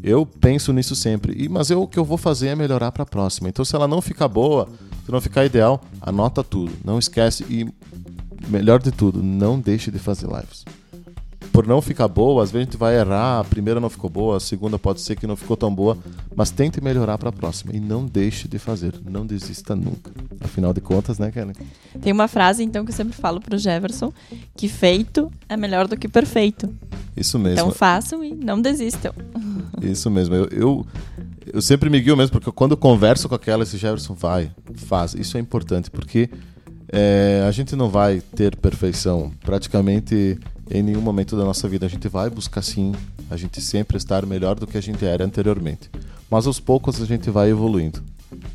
eu 0.03 0.25
penso 0.25 0.73
nisso 0.73 0.95
sempre. 0.95 1.33
E, 1.41 1.47
mas 1.47 1.69
eu, 1.69 1.81
o 1.81 1.87
que 1.87 1.97
eu 1.97 2.03
vou 2.03 2.17
fazer 2.17 2.49
é 2.49 2.55
melhorar 2.55 2.91
para 2.91 3.03
a 3.03 3.05
próxima. 3.05 3.47
Então, 3.47 3.63
se 3.63 3.73
ela 3.73 3.87
não 3.87 4.01
ficar 4.01 4.27
boa, 4.27 4.67
se 5.05 5.11
não 5.11 5.21
ficar 5.21 5.45
ideal, 5.45 5.81
anota 6.01 6.43
tudo. 6.43 6.73
Não 6.83 6.99
esquece. 6.99 7.45
E, 7.49 7.65
melhor 8.49 8.81
de 8.81 8.91
tudo, 8.91 9.23
não 9.23 9.57
deixe 9.57 9.89
de 9.89 9.97
fazer 9.97 10.27
lives. 10.27 10.65
Por 11.53 11.67
não 11.67 11.81
ficar 11.81 12.07
boa, 12.07 12.43
às 12.43 12.51
vezes 12.51 12.67
a 12.67 12.71
gente 12.71 12.77
vai 12.77 12.99
errar. 12.99 13.39
A 13.39 13.43
primeira 13.43 13.79
não 13.79 13.89
ficou 13.89 14.09
boa, 14.09 14.37
a 14.37 14.39
segunda 14.39 14.77
pode 14.77 14.99
ser 14.99 15.15
que 15.15 15.25
não 15.25 15.37
ficou 15.37 15.55
tão 15.55 15.73
boa. 15.73 15.97
Mas 16.35 16.49
tente 16.49 16.83
melhorar 16.83 17.17
para 17.17 17.29
a 17.29 17.31
próxima. 17.31 17.73
E 17.73 17.79
não 17.79 18.05
deixe 18.05 18.47
de 18.47 18.59
fazer. 18.59 18.95
Não 19.05 19.25
desista 19.25 19.73
nunca. 19.73 20.11
Afinal 20.41 20.73
de 20.73 20.81
contas, 20.81 21.17
né, 21.17 21.31
Kelly? 21.31 21.53
Tem 22.01 22.11
uma 22.11 22.27
frase, 22.27 22.61
então, 22.63 22.83
que 22.83 22.91
eu 22.91 22.95
sempre 22.95 23.13
falo 23.13 23.39
pro 23.39 23.57
Jefferson: 23.57 24.11
que 24.57 24.67
feito 24.67 25.31
é 25.47 25.55
melhor 25.55 25.87
do 25.87 25.95
que 25.95 26.09
perfeito. 26.09 26.69
Isso 27.15 27.37
mesmo. 27.37 27.59
Então 27.59 27.71
façam 27.71 28.23
e 28.23 28.33
não 28.33 28.59
desistam. 28.59 29.13
Isso 29.83 30.09
mesmo. 30.09 30.35
Eu, 30.35 30.47
eu, 30.51 30.87
eu, 31.53 31.61
sempre 31.61 31.89
me 31.89 31.99
guio 31.99 32.15
mesmo, 32.15 32.31
porque 32.31 32.51
quando 32.51 32.71
eu 32.71 32.77
converso 32.77 33.27
com 33.27 33.35
aquela, 33.35 33.63
esse 33.63 33.77
Jefferson 33.77 34.13
vai, 34.13 34.51
faz. 34.75 35.13
Isso 35.13 35.37
é 35.37 35.39
importante, 35.39 35.91
porque 35.91 36.29
é, 36.89 37.43
a 37.47 37.51
gente 37.51 37.75
não 37.75 37.89
vai 37.89 38.21
ter 38.35 38.55
perfeição 38.55 39.31
praticamente 39.43 40.39
em 40.69 40.83
nenhum 40.83 41.01
momento 41.01 41.35
da 41.35 41.43
nossa 41.43 41.67
vida. 41.67 41.85
A 41.85 41.89
gente 41.89 42.07
vai 42.07 42.29
buscar 42.29 42.61
sim, 42.61 42.93
a 43.29 43.37
gente 43.37 43.61
sempre 43.61 43.97
estar 43.97 44.25
melhor 44.25 44.55
do 44.59 44.67
que 44.67 44.77
a 44.77 44.81
gente 44.81 45.03
era 45.05 45.25
anteriormente. 45.25 45.89
Mas 46.29 46.47
aos 46.47 46.59
poucos 46.59 47.01
a 47.01 47.05
gente 47.05 47.29
vai 47.29 47.49
evoluindo. 47.49 48.01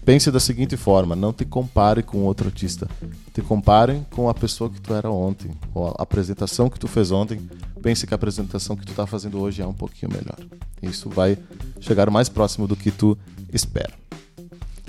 Pense 0.04 0.30
da 0.30 0.40
seguinte 0.40 0.76
forma: 0.76 1.14
não 1.14 1.32
te 1.32 1.44
compare 1.44 2.02
com 2.02 2.18
outro 2.24 2.48
artista. 2.48 2.88
Te 3.32 3.42
compare 3.42 4.02
com 4.10 4.28
a 4.28 4.34
pessoa 4.34 4.70
que 4.70 4.80
tu 4.80 4.94
era 4.94 5.10
ontem, 5.10 5.50
ou 5.74 5.88
a 5.88 6.02
apresentação 6.02 6.68
que 6.68 6.78
tu 6.78 6.88
fez 6.88 7.10
ontem. 7.10 7.40
Pense 7.88 8.07
que 8.07 8.12
a 8.12 8.16
apresentação 8.16 8.77
que 8.77 8.85
tu 8.85 8.90
está 8.90 9.07
fazendo 9.07 9.40
hoje 9.40 9.62
é 9.62 9.66
um 9.66 9.72
pouquinho 9.72 10.12
melhor. 10.12 10.37
Isso 10.83 11.09
vai 11.09 11.38
chegar 11.81 12.11
mais 12.11 12.29
próximo 12.29 12.66
do 12.66 12.77
que 12.77 12.90
tu 12.90 13.16
espera. 13.51 13.94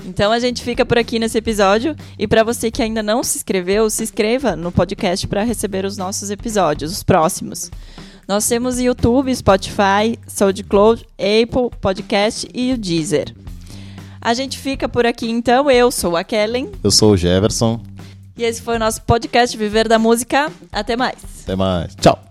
Então 0.06 0.34
a 0.34 0.38
gente 0.38 0.62
fica 0.62 0.86
por 0.86 0.98
aqui 0.98 1.18
nesse 1.18 1.38
episódio 1.38 1.96
e 2.18 2.28
para 2.28 2.44
você 2.44 2.70
que 2.70 2.82
ainda 2.82 3.02
não 3.02 3.24
se 3.24 3.38
inscreveu, 3.38 3.90
se 3.90 4.04
inscreva 4.04 4.54
no 4.54 4.70
podcast 4.70 5.26
para 5.30 5.44
receber 5.44 5.86
os 5.86 5.96
nossos 5.96 6.30
episódios, 6.30 6.92
os 6.92 7.02
próximos. 7.02 7.72
Nós 8.28 8.46
temos 8.46 8.78
YouTube, 8.78 9.34
Spotify, 9.34 10.20
SoundCloud, 10.28 11.06
Apple 11.14 11.70
Podcast 11.80 12.50
e 12.54 12.74
o 12.74 12.78
Deezer. 12.78 13.34
A 14.20 14.34
gente 14.34 14.58
fica 14.58 14.90
por 14.90 15.06
aqui 15.06 15.32
então. 15.32 15.72
Eu 15.72 15.90
sou 15.90 16.18
a 16.18 16.24
Kellen. 16.26 16.70
Eu 16.84 16.92
sou 16.92 17.14
o 17.14 17.18
Jefferson. 17.18 17.80
E 18.36 18.44
esse 18.44 18.62
foi 18.62 18.76
o 18.76 18.80
nosso 18.80 19.02
podcast 19.04 19.58
Viver 19.58 19.88
da 19.88 19.98
Música. 19.98 20.52
Até 20.70 20.98
mais. 20.98 21.16
Até 21.44 21.56
mais. 21.56 21.96
Tchau. 21.96 22.29